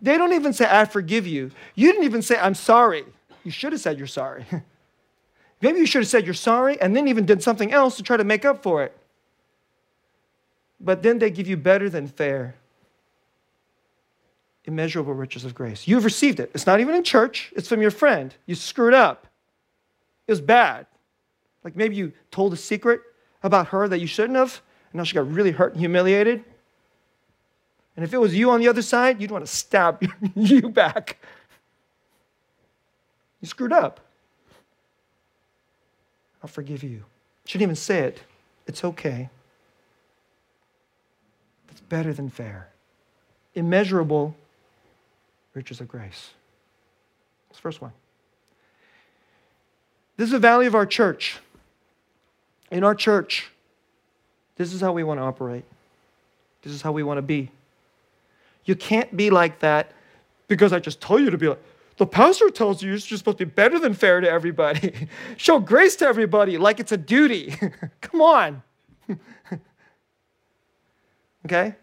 [0.01, 1.51] They don't even say, I forgive you.
[1.73, 3.05] You didn't even say, I'm sorry.
[3.43, 4.45] You should have said you're sorry.
[5.61, 8.17] Maybe you should have said you're sorry and then even did something else to try
[8.17, 8.95] to make up for it.
[10.79, 12.55] But then they give you better than fair,
[14.65, 15.87] immeasurable riches of grace.
[15.87, 16.51] You've received it.
[16.53, 18.35] It's not even in church, it's from your friend.
[18.45, 19.27] You screwed up.
[20.27, 20.85] It was bad.
[21.63, 23.01] Like maybe you told a secret
[23.41, 26.43] about her that you shouldn't have, and now she got really hurt and humiliated.
[27.95, 30.05] And if it was you on the other side, you'd want to stab
[30.35, 31.17] you back.
[33.41, 33.99] You screwed up.
[36.43, 37.03] I'll forgive you.
[37.45, 38.21] Shouldn't even say it.
[38.67, 39.29] It's okay.
[41.71, 42.69] It's better than fair.
[43.53, 44.35] Immeasurable
[45.53, 46.31] riches of grace.
[47.47, 47.93] That's the first one.
[50.17, 51.39] This is the value of our church.
[52.71, 53.49] In our church,
[54.55, 55.65] this is how we want to operate.
[56.61, 57.51] This is how we want to be.
[58.65, 59.91] You can't be like that
[60.47, 61.61] because I just told you to be like.
[61.97, 65.07] The pastor tells you you're supposed to be better than fair to everybody.
[65.37, 67.55] Show grace to everybody like it's a duty.
[68.01, 68.61] Come on.
[71.45, 71.75] okay?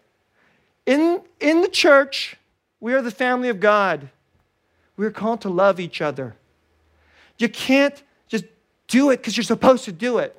[0.85, 2.37] In, in the church,
[2.79, 4.11] we are the family of God.
[4.97, 6.35] We're called to love each other.
[7.38, 8.45] You can't just
[8.88, 10.38] do it because you're supposed to do it.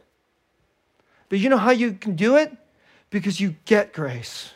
[1.29, 2.55] But you know how you can do it?
[3.09, 4.51] Because you get grace.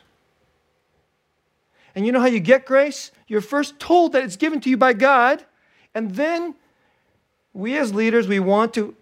[1.98, 3.12] And you know how you get grace?
[3.28, 5.44] You're first told that it's given to you by God,
[5.96, 6.54] and then
[7.54, 8.96] we as leaders, we want to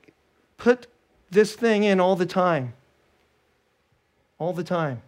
[0.56, 0.88] put
[1.30, 2.72] this thing in all the time.
[4.40, 5.02] All the time.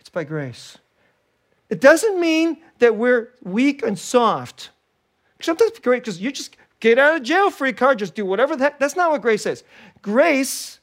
[0.00, 0.76] It's by grace.
[1.70, 4.68] It doesn't mean that we're weak and soft.
[5.40, 8.78] Sometimes great because you just get out of jail free card, just do whatever that.
[8.78, 9.64] That's not what grace is.
[10.02, 10.80] Grace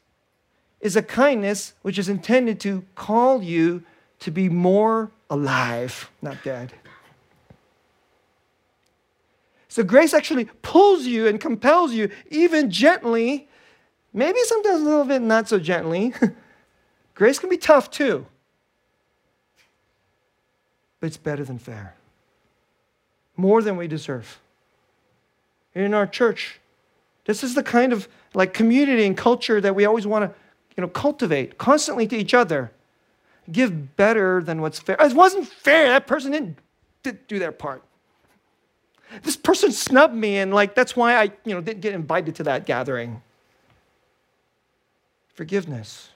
[0.82, 3.84] is a kindness which is intended to call you
[4.22, 6.72] to be more alive, not dead.
[9.68, 13.50] So grace actually pulls you and compels you, even gently,
[14.14, 16.14] maybe sometimes a little bit not so gently.
[17.16, 18.28] grace can be tough too,
[21.00, 21.96] but it's better than fair,
[23.36, 24.40] more than we deserve
[25.74, 26.60] in our church.
[27.26, 30.40] This is the kind of like community and culture that we always want to,
[30.78, 32.72] you know, cultivate constantly to each other.
[33.52, 34.96] Give better than what's fair.
[35.00, 35.90] It wasn't fair.
[35.90, 36.58] That person didn't,
[37.04, 37.84] didn't do their part.
[39.22, 42.44] This person snubbed me, and like that's why I, you know, didn't get invited to
[42.44, 43.22] that gathering.
[45.34, 46.10] Forgiveness.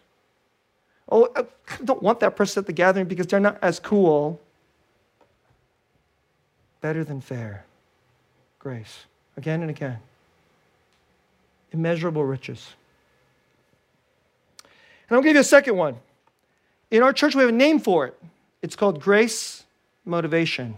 [1.10, 1.46] Oh, I
[1.84, 4.42] don't want that person at the gathering because they're not as cool.
[6.82, 7.66] Better than fair.
[8.60, 9.06] Grace
[9.38, 10.00] again and again.
[11.72, 12.74] Immeasurable riches.
[15.10, 15.98] And I'll give you a second one.
[16.92, 18.18] In our church, we have a name for it.
[18.62, 19.64] It's called Grace
[20.06, 20.78] Motivation.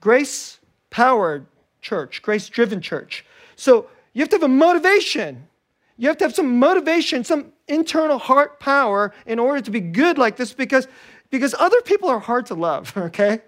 [0.00, 0.58] Grace
[0.90, 1.46] powered
[1.80, 3.24] church, grace driven church.
[3.56, 5.48] So you have to have a motivation.
[5.96, 10.16] You have to have some motivation, some internal heart power in order to be good
[10.16, 10.86] like this because,
[11.30, 13.40] because other people are hard to love, okay?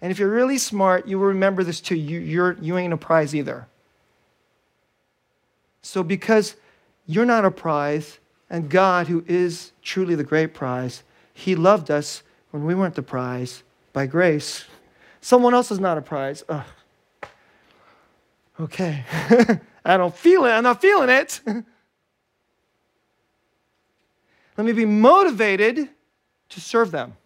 [0.00, 1.96] And if you're really smart, you will remember this too.
[1.96, 3.66] You, you're, you ain't a prize either.
[5.82, 6.56] So, because
[7.06, 12.22] you're not a prize, and God, who is truly the great prize, He loved us
[12.50, 14.64] when we weren't the prize by grace.
[15.20, 16.44] Someone else is not a prize.
[16.48, 16.64] Ugh.
[18.60, 19.04] Okay.
[19.84, 20.50] I don't feel it.
[20.50, 21.40] I'm not feeling it.
[24.56, 25.88] Let me be motivated
[26.48, 27.16] to serve them.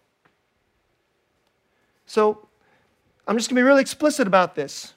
[2.05, 2.47] So,
[3.27, 4.93] I'm just going to be really explicit about this.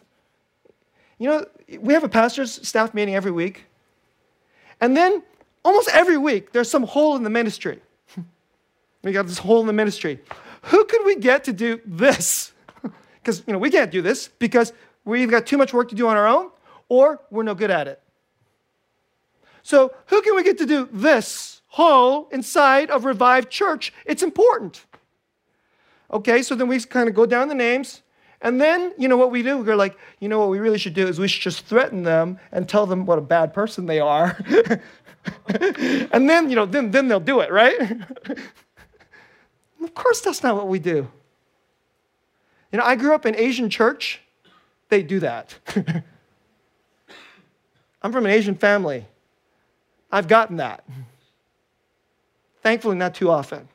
[1.19, 1.47] You know,
[1.79, 3.67] we have a pastor's staff meeting every week.
[4.81, 5.23] And then
[5.64, 7.81] almost every week, there's some hole in the ministry.
[9.03, 10.20] we got this hole in the ministry.
[10.62, 12.53] Who could we get to do this?
[13.22, 14.74] Because, you know, we can't do this because
[15.07, 16.50] we've got too much work to do on our own
[16.90, 17.98] or we're no good at it.
[19.62, 23.94] So, who can we get to do this hole inside of Revive Church?
[24.05, 24.85] It's important.
[26.12, 28.03] Okay, so then we kind of go down the names
[28.44, 29.57] and then, you know what we do?
[29.57, 32.38] We're like, you know what we really should do is we should just threaten them
[32.53, 34.37] and tell them what a bad person they are.
[36.13, 37.81] and then, you know, then, then they'll do it, right?
[39.83, 41.09] of course, that's not what we do.
[42.73, 44.21] You know, I grew up in Asian church.
[44.89, 45.55] They do that.
[48.03, 49.07] I'm from an Asian family.
[50.11, 50.85] I've gotten that.
[52.63, 53.69] Thankfully, not too often.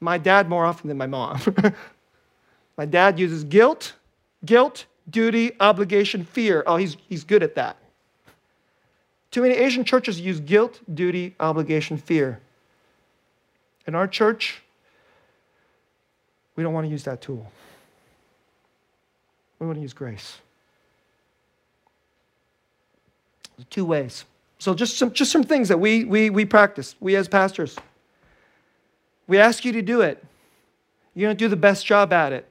[0.00, 1.40] My dad more often than my mom.
[2.76, 3.94] My dad uses guilt,
[4.44, 6.62] guilt, duty, obligation, fear.
[6.66, 7.76] Oh, he's, he's good at that.
[9.34, 12.38] Too many Asian churches use guilt, duty, obligation, fear.
[13.84, 14.62] In our church,
[16.54, 17.50] we don't want to use that tool.
[19.58, 20.38] We want to use grace.
[23.70, 24.24] Two ways.
[24.60, 27.76] So just some, just some things that we, we, we practice, we as pastors.
[29.26, 30.24] We ask you to do it.
[31.12, 32.48] You're going to do the best job at it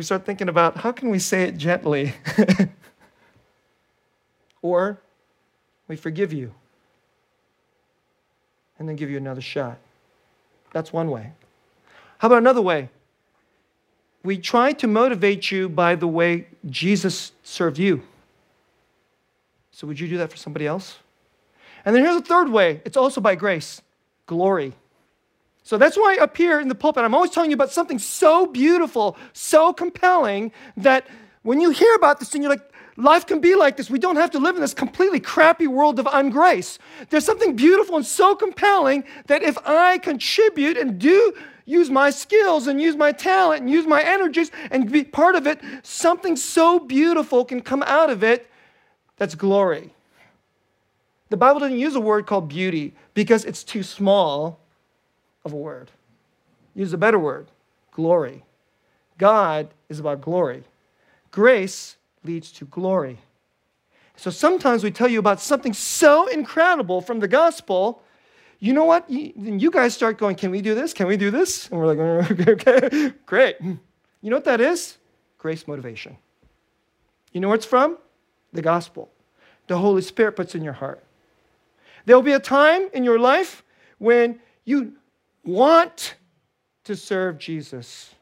[0.00, 2.14] we start thinking about how can we say it gently?
[4.62, 4.98] or
[5.90, 6.54] we forgive you
[8.78, 9.76] and then give you another shot.
[10.72, 11.32] That's one way.
[12.18, 12.90] How about another way?
[14.22, 18.04] We try to motivate you by the way Jesus served you.
[19.72, 20.98] So, would you do that for somebody else?
[21.84, 23.82] And then here's a third way it's also by grace
[24.26, 24.74] glory.
[25.64, 28.46] So that's why up here in the pulpit, I'm always telling you about something so
[28.46, 31.08] beautiful, so compelling that
[31.42, 32.69] when you hear about this and you're like,
[33.00, 33.90] life can be like this.
[33.90, 36.78] We don't have to live in this completely crappy world of ungrace.
[37.08, 41.34] There's something beautiful and so compelling that if I contribute and do
[41.64, 45.46] use my skills and use my talent and use my energies and be part of
[45.46, 48.50] it, something so beautiful can come out of it
[49.16, 49.94] that's glory.
[51.28, 54.58] The Bible doesn't use a word called beauty because it's too small
[55.44, 55.90] of a word.
[56.74, 57.48] Use a better word
[57.92, 58.42] glory.
[59.18, 60.64] God is about glory.
[61.30, 63.18] Grace leads to glory.
[64.16, 68.02] So sometimes we tell you about something so incredible from the gospel,
[68.58, 69.08] you know what?
[69.08, 70.92] You, you guys start going, can we do this?
[70.92, 71.68] Can we do this?
[71.68, 73.56] And we're like, okay, okay, great.
[73.60, 73.78] You
[74.30, 74.98] know what that is?
[75.38, 76.18] Grace motivation.
[77.32, 77.96] You know where it's from?
[78.52, 79.10] The gospel.
[79.66, 81.02] The Holy Spirit puts in your heart.
[82.04, 83.62] There will be a time in your life
[83.98, 84.92] when you
[85.44, 86.16] want
[86.84, 88.14] to serve Jesus.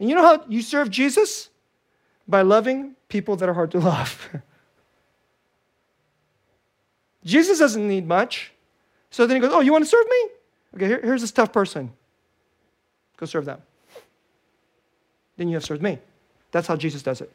[0.00, 1.50] And you know how you serve Jesus?
[2.26, 4.28] By loving people that are hard to love.
[7.24, 8.52] Jesus doesn't need much.
[9.10, 10.28] So then he goes, Oh, you want to serve me?
[10.74, 11.92] Okay, here, here's this tough person.
[13.16, 13.60] Go serve them.
[15.36, 15.98] Then you have served me.
[16.50, 17.30] That's how Jesus does it.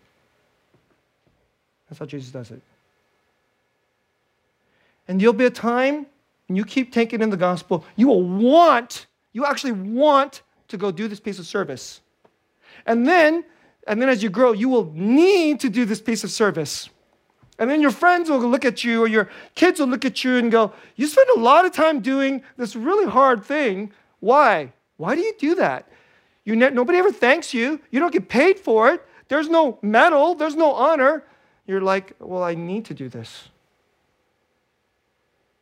[1.89, 2.61] That's how Jesus does it.
[5.07, 6.05] And there'll be a time,
[6.47, 10.91] when you keep taking in the gospel, you will want, you actually want to go
[10.91, 12.01] do this piece of service.
[12.85, 13.45] And then,
[13.87, 16.89] and then as you grow, you will need to do this piece of service.
[17.59, 20.35] And then your friends will look at you, or your kids will look at you
[20.35, 23.91] and go, You spend a lot of time doing this really hard thing.
[24.19, 24.73] Why?
[24.97, 25.87] Why do you do that?
[26.43, 27.79] You ne- nobody ever thanks you.
[27.89, 29.03] You don't get paid for it.
[29.27, 31.23] There's no medal, there's no honor.
[31.65, 33.49] You're like, Well, I need to do this.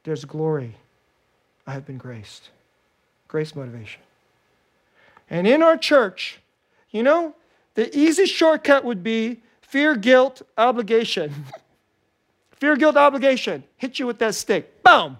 [0.03, 0.75] There's glory.
[1.65, 2.49] I have been graced.
[3.27, 4.01] Grace motivation.
[5.29, 6.39] And in our church,
[6.91, 7.35] you know,
[7.75, 11.45] the easy shortcut would be fear, guilt, obligation.
[12.57, 13.65] Fear, guilt, obligation.
[13.75, 14.81] Hit you with that stick.
[14.81, 15.17] Boom.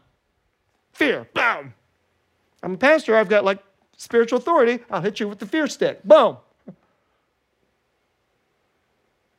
[0.93, 1.28] Fear.
[1.34, 1.74] Boom.
[2.64, 3.18] I'm a pastor.
[3.18, 3.60] I've got like
[3.97, 4.80] spiritual authority.
[4.89, 6.01] I'll hit you with the fear stick.
[6.03, 6.38] Boom.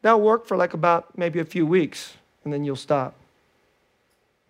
[0.03, 2.15] That'll work for like about maybe a few weeks,
[2.45, 3.15] and then you'll stop.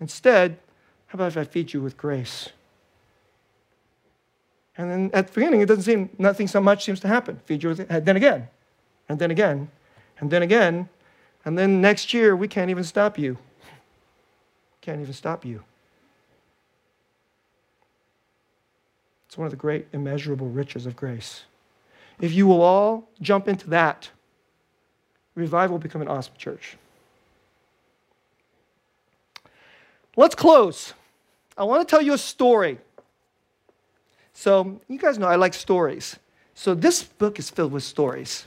[0.00, 0.58] Instead,
[1.06, 2.50] how about if I feed you with grace?
[4.76, 7.40] And then at the beginning, it doesn't seem, nothing so much seems to happen.
[7.46, 8.48] Feed you with it, then again,
[9.08, 9.70] and then again,
[10.18, 10.88] and then again,
[11.44, 13.38] and then next year, we can't even stop you.
[14.80, 15.62] Can't even stop you.
[19.28, 21.44] It's one of the great immeasurable riches of grace.
[22.20, 24.10] If you will all jump into that,
[25.34, 26.76] revival will become an awesome church.
[30.16, 30.94] Let's close.
[31.58, 32.78] I want to tell you a story.
[34.32, 36.16] So, you guys know I like stories.
[36.54, 38.46] So, this book is filled with stories.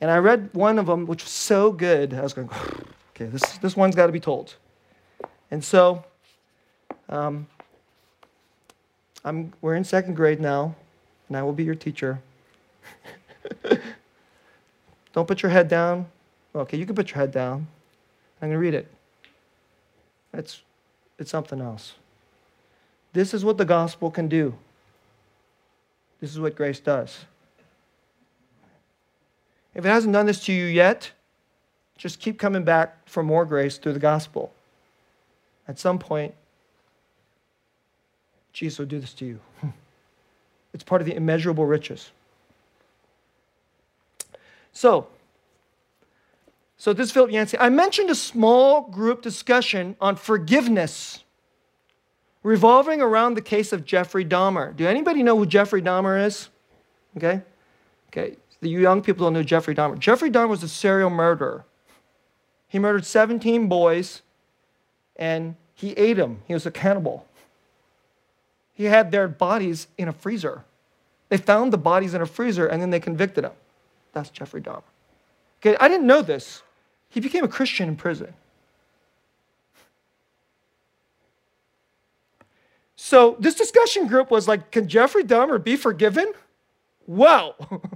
[0.00, 2.12] And I read one of them, which was so good.
[2.14, 2.48] I was going,
[3.14, 4.54] okay, this, this one's got to be told.
[5.50, 6.04] And so
[7.08, 7.46] um,
[9.24, 10.74] I'm, we're in second grade now,
[11.28, 12.20] and I will be your teacher.
[15.12, 16.06] Don't put your head down.
[16.54, 17.66] Okay, you can put your head down.
[18.40, 18.86] I'm going to read it.
[20.34, 20.62] It's,
[21.18, 21.94] it's something else.
[23.12, 24.54] This is what the gospel can do.
[26.20, 27.24] This is what grace does.
[29.76, 31.12] If it hasn't done this to you yet,
[31.98, 34.50] just keep coming back for more grace through the gospel.
[35.68, 36.34] At some point,
[38.54, 39.40] Jesus will do this to you.
[40.74, 42.10] It's part of the immeasurable riches.
[44.74, 45.06] So,
[46.76, 47.58] so this is Philip Yancey.
[47.58, 51.24] I mentioned a small group discussion on forgiveness
[52.42, 54.76] revolving around the case of Jeffrey Dahmer.
[54.76, 56.50] Do anybody know who Jeffrey Dahmer is?
[57.16, 57.40] Okay?
[58.08, 59.98] Okay the young people don't know Jeffrey Dahmer.
[59.98, 61.64] Jeffrey Dahmer was a serial murderer.
[62.68, 64.22] He murdered 17 boys
[65.16, 66.42] and he ate them.
[66.46, 67.26] He was a cannibal.
[68.74, 70.64] He had their bodies in a freezer.
[71.28, 73.52] They found the bodies in a freezer and then they convicted him.
[74.12, 74.82] That's Jeffrey Dahmer.
[75.60, 76.62] Okay, I didn't know this.
[77.08, 78.32] He became a Christian in prison.
[82.96, 86.32] So this discussion group was like, can Jeffrey Dahmer be forgiven?
[87.06, 87.54] Wow.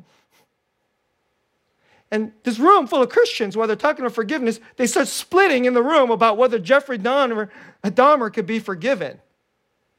[2.11, 5.75] And this room full of Christians, while they're talking about forgiveness, they start splitting in
[5.75, 7.51] the room about whether Jeffrey Dahmer,
[7.85, 9.21] Dahmer could be forgiven.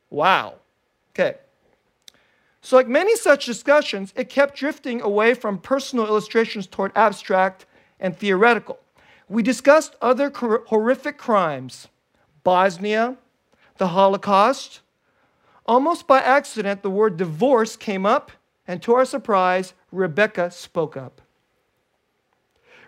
[0.09, 0.55] Wow.
[1.11, 1.37] Okay.
[2.61, 7.65] So, like many such discussions, it kept drifting away from personal illustrations toward abstract
[7.99, 8.79] and theoretical.
[9.29, 11.87] We discussed other horrific crimes
[12.43, 13.17] Bosnia,
[13.77, 14.81] the Holocaust.
[15.65, 18.31] Almost by accident, the word divorce came up,
[18.67, 21.20] and to our surprise, Rebecca spoke up.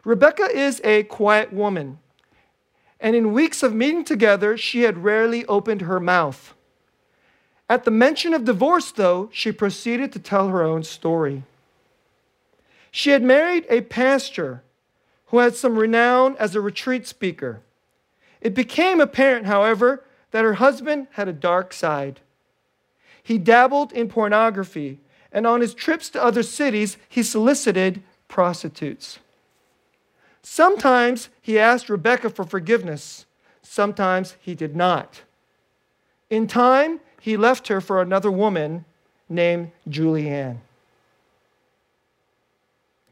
[0.06, 1.99] Rebecca is a quiet woman,
[2.99, 6.54] and in weeks of meeting together, she had rarely opened her mouth.
[7.70, 11.43] At the mention of divorce, though, she proceeded to tell her own story.
[12.91, 14.62] She had married a pastor
[15.28, 17.62] who had some renown as a retreat speaker.
[18.41, 22.20] It became apparent, however, that her husband had a dark side.
[23.24, 24.99] He dabbled in pornography,
[25.32, 29.20] and on his trips to other cities, he solicited prostitutes.
[30.43, 33.25] Sometimes he asked Rebecca for forgiveness,
[33.61, 35.21] sometimes he did not.
[36.29, 38.83] In time, he left her for another woman
[39.29, 40.57] named Julianne,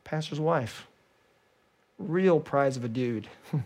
[0.04, 0.88] pastor's wife.
[1.98, 3.28] Real prize of a dude.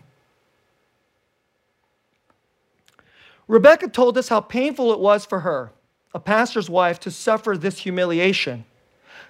[3.48, 5.72] Rebecca told us how painful it was for her,
[6.14, 8.64] a pastor's wife, to suffer this humiliation.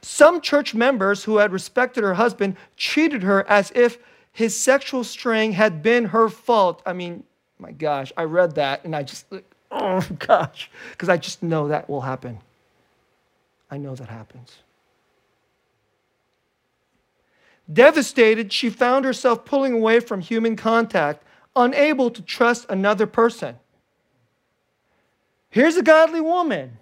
[0.03, 3.99] Some church members who had respected her husband treated her as if
[4.37, 6.83] his sexual straying had been her fault.
[6.85, 7.25] I mean,
[7.59, 9.25] my gosh, I read that and I just,
[9.71, 12.41] oh gosh, because I just know that will happen.
[13.71, 14.59] I know that happens.
[17.73, 21.25] Devastated, she found herself pulling away from human contact,
[21.57, 23.57] unable to trust another person.
[25.49, 26.77] Here's a godly woman.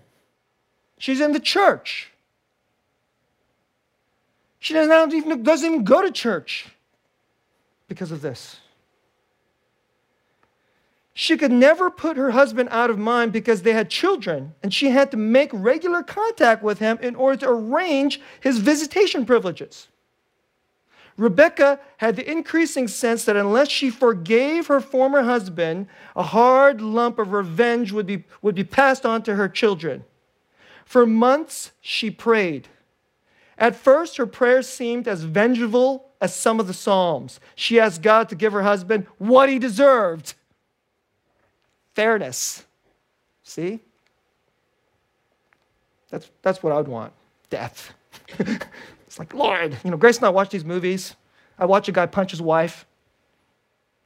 [0.98, 2.11] She's in the church.
[4.59, 6.66] She doesn't even, doesn't even go to church
[7.89, 8.61] because of this.
[11.16, 14.91] She could never put her husband out of mind because they had children, and she
[14.91, 19.87] had to make regular contact with him in order to arrange his visitation privileges.
[21.16, 27.20] Rebecca had the increasing sense that unless she forgave her former husband, a hard lump
[27.20, 30.05] of revenge would be, would be passed on to her children.
[30.85, 32.66] For months, she prayed.
[33.57, 37.39] At first, her prayers seemed as vengeful as some of the Psalms.
[37.55, 40.33] She asked God to give her husband what he deserved
[41.95, 42.64] fairness.
[43.43, 43.81] See?
[46.09, 47.12] That's, that's what I would want
[47.51, 47.93] death.
[48.39, 51.14] it's like, Lord, you know, Grace and I watch these movies.
[51.59, 52.87] I watch a guy punch his wife,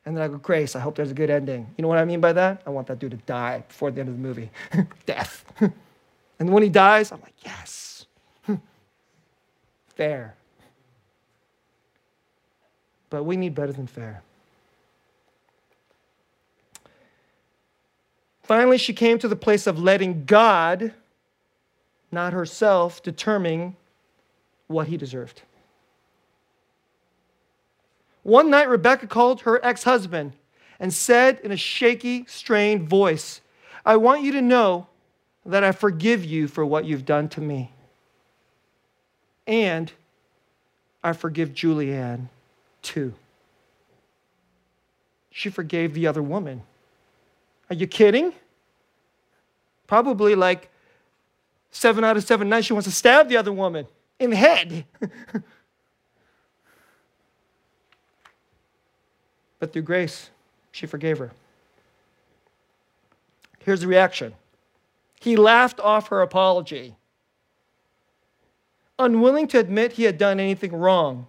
[0.05, 1.73] and then I go, Grace, I hope there's a good ending.
[1.77, 2.63] You know what I mean by that?
[2.67, 4.51] I want that dude to die before the end of the movie.
[5.07, 5.45] death.
[6.41, 8.07] and when he dies, I'm like, yes.
[9.95, 10.35] fair.
[13.11, 14.23] But we need better than fair.
[18.43, 20.95] Finally, she came to the place of letting God,
[22.11, 23.77] not herself, determine
[24.69, 25.43] what he deserved.
[28.23, 30.33] One night, Rebecca called her ex husband
[30.81, 33.41] and said in a shaky, strained voice,
[33.85, 34.87] I want you to know
[35.45, 37.73] that I forgive you for what you've done to me.
[39.47, 39.91] And
[41.03, 42.29] I forgive Julianne
[42.89, 43.13] too.
[45.31, 46.63] She forgave the other woman.
[47.69, 48.33] Are you kidding?
[49.87, 50.71] Probably like
[51.71, 53.87] seven out of seven nights, she wants to stab the other woman
[54.19, 54.87] in the head.
[59.61, 60.31] but through grace,
[60.73, 61.31] she forgave her.
[63.61, 64.33] Here's the reaction
[65.21, 66.95] he laughed off her apology.
[68.99, 71.27] Unwilling to admit he had done anything wrong.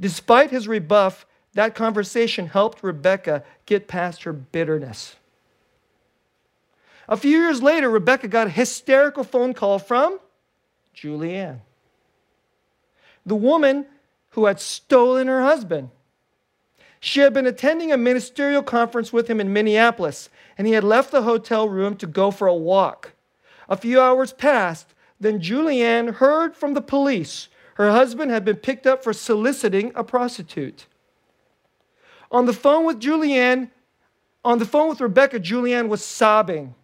[0.00, 5.16] Despite his rebuff, that conversation helped Rebecca get past her bitterness.
[7.08, 10.18] A few years later, Rebecca got a hysterical phone call from
[10.94, 11.60] Julianne,
[13.26, 13.84] the woman
[14.30, 15.90] who had stolen her husband.
[17.00, 21.10] She had been attending a ministerial conference with him in Minneapolis, and he had left
[21.10, 23.14] the hotel room to go for a walk.
[23.68, 27.48] A few hours passed, then Julianne heard from the police
[27.80, 30.86] her husband had been picked up for soliciting a prostitute.
[32.30, 33.70] On the phone with Julianne,
[34.44, 36.74] on the phone with Rebecca, Julianne was sobbing.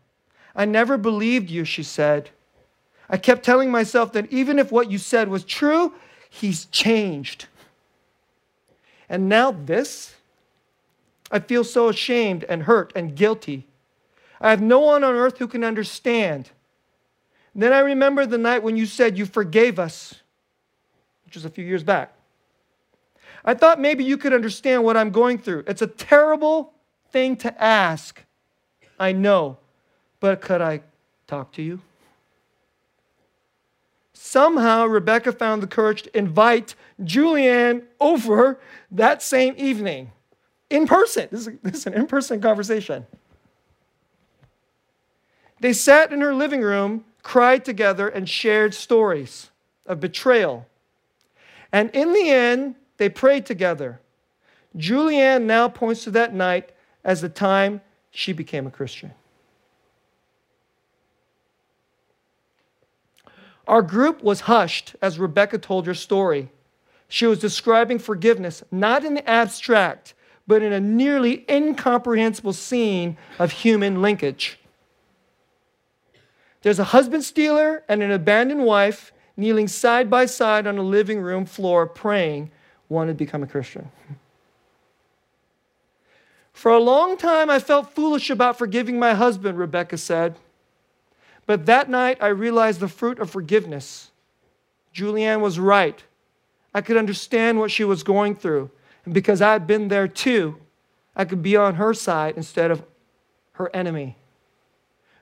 [0.55, 2.31] I never believed you, she said.
[3.09, 5.93] I kept telling myself that even if what you said was true,
[6.31, 7.47] he's changed.
[9.09, 10.15] And now this?
[11.31, 13.67] I feel so ashamed and hurt and guilty.
[14.41, 16.51] I have no one on earth who can understand.
[17.55, 20.15] And then I remember the night when you said you forgave us,
[21.37, 22.13] was a few years back.
[23.45, 25.65] I thought maybe you could understand what I'm going through.
[25.69, 26.73] It's a terrible
[27.13, 28.25] thing to ask.
[28.99, 29.59] I know.
[30.19, 30.81] But could I
[31.27, 31.81] talk to you?
[34.13, 38.59] Somehow, Rebecca found the courage to invite Julianne over
[38.91, 40.11] that same evening
[40.71, 41.29] in person.
[41.31, 43.07] This is, this is an in person conversation.
[45.61, 49.51] They sat in her living room, cried together, and shared stories
[49.87, 50.67] of betrayal.
[51.77, 54.01] And in the end, they prayed together.
[54.79, 56.73] Julianne now points to that night
[57.05, 59.13] as the time she became a Christian.
[63.69, 66.51] Our group was hushed as Rebecca told her story.
[67.09, 70.15] She was describing forgiveness, not in the abstract,
[70.47, 74.59] but in a nearly incomprehensible scene of human linkage.
[76.63, 81.21] There's a husband stealer and an abandoned wife kneeling side by side on a living
[81.21, 82.51] room floor praying,
[82.89, 83.91] wanted to become a Christian.
[86.53, 90.37] For a long time, I felt foolish about forgiving my husband, Rebecca said.
[91.45, 94.11] But that night, I realized the fruit of forgiveness.
[94.95, 96.03] Julianne was right.
[96.73, 98.71] I could understand what she was going through.
[99.05, 100.57] And because I had been there too,
[101.15, 102.83] I could be on her side instead of
[103.53, 104.17] her enemy.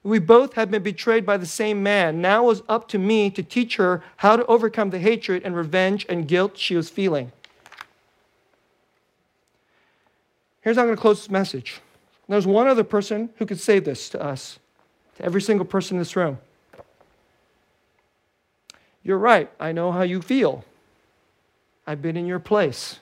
[0.04, 2.20] We both had been betrayed by the same man.
[2.20, 5.56] Now it was up to me to teach her how to overcome the hatred and
[5.56, 7.32] revenge and guilt she was feeling.
[10.60, 11.80] Here's how I'm going to close this message.
[12.28, 14.58] There's one other person who could say this to us,
[15.16, 16.38] to every single person in this room.
[19.02, 19.50] You're right.
[19.58, 20.64] I know how you feel.
[21.86, 22.98] I've been in your place.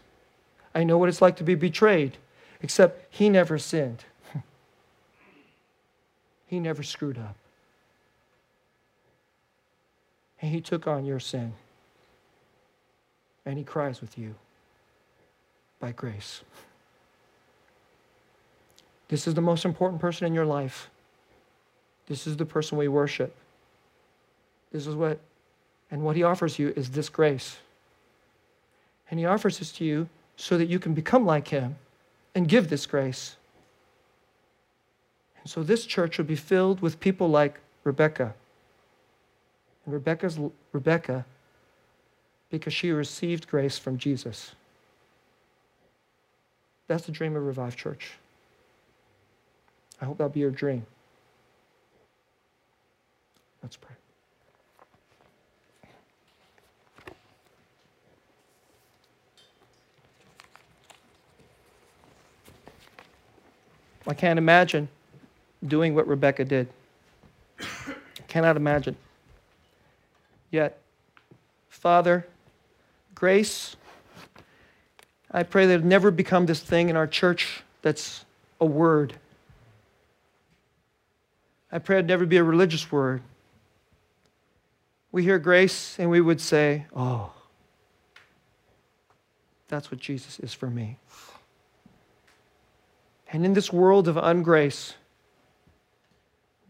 [0.75, 2.17] I know what it's like to be betrayed,
[2.63, 4.05] except he never sinned.
[6.53, 7.35] He never screwed up.
[10.43, 11.55] And he took on your sin.
[13.47, 14.35] And he cries with you
[15.81, 16.43] by grace.
[19.09, 20.91] This is the most important person in your life.
[22.07, 23.35] This is the person we worship.
[24.73, 25.21] This is what,
[25.91, 27.57] and what he offers you is this grace.
[29.11, 31.77] And he offers this to you so that you can become like him
[32.35, 33.37] and give this grace.
[35.43, 38.35] And so this church would be filled with people like Rebecca.
[39.85, 40.39] And Rebecca's
[40.73, 41.25] Rebecca
[42.51, 44.53] because she received grace from Jesus.
[46.87, 48.13] That's the dream of Revive Church.
[50.01, 50.85] I hope that'll be your dream.
[53.63, 53.95] Let's pray.
[64.07, 64.89] I can't imagine
[65.67, 66.69] doing what Rebecca did.
[68.29, 68.97] Cannot imagine.
[70.51, 70.79] Yet,
[71.69, 72.27] Father,
[73.15, 73.77] grace,
[75.31, 78.25] I pray that it never become this thing in our church that's
[78.61, 79.15] a word.
[81.71, 83.23] I pray it'd never be a religious word.
[85.11, 87.33] We hear grace and we would say, Oh,
[89.69, 90.99] that's what Jesus is for me.
[93.33, 94.93] And in this world of ungrace,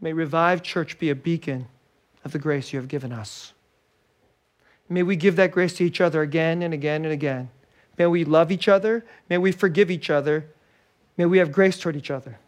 [0.03, 1.69] may Revive Church be a beacon
[2.25, 3.55] of the grace you have given us.
[4.89, 7.49] May we give that grace to each other again and again and again.
[7.97, 9.07] May we love each other.
[9.31, 10.47] May we forgive each other.
[11.17, 12.39] May we have grace toward each other.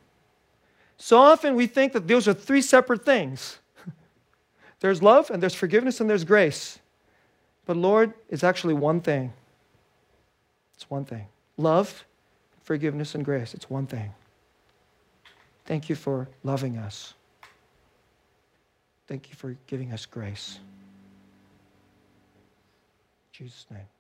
[0.99, 3.59] So often we think that those are three separate things
[4.81, 6.79] there's love, and there's forgiveness, and there's grace.
[7.67, 9.33] But Lord, it's actually one thing.
[10.75, 12.05] It's one thing love,
[12.63, 13.55] forgiveness, and grace.
[13.55, 14.13] It's one thing.
[15.65, 17.15] Thank you for loving us.
[19.07, 20.59] Thank you for giving us grace.
[23.19, 23.94] In Jesus' name.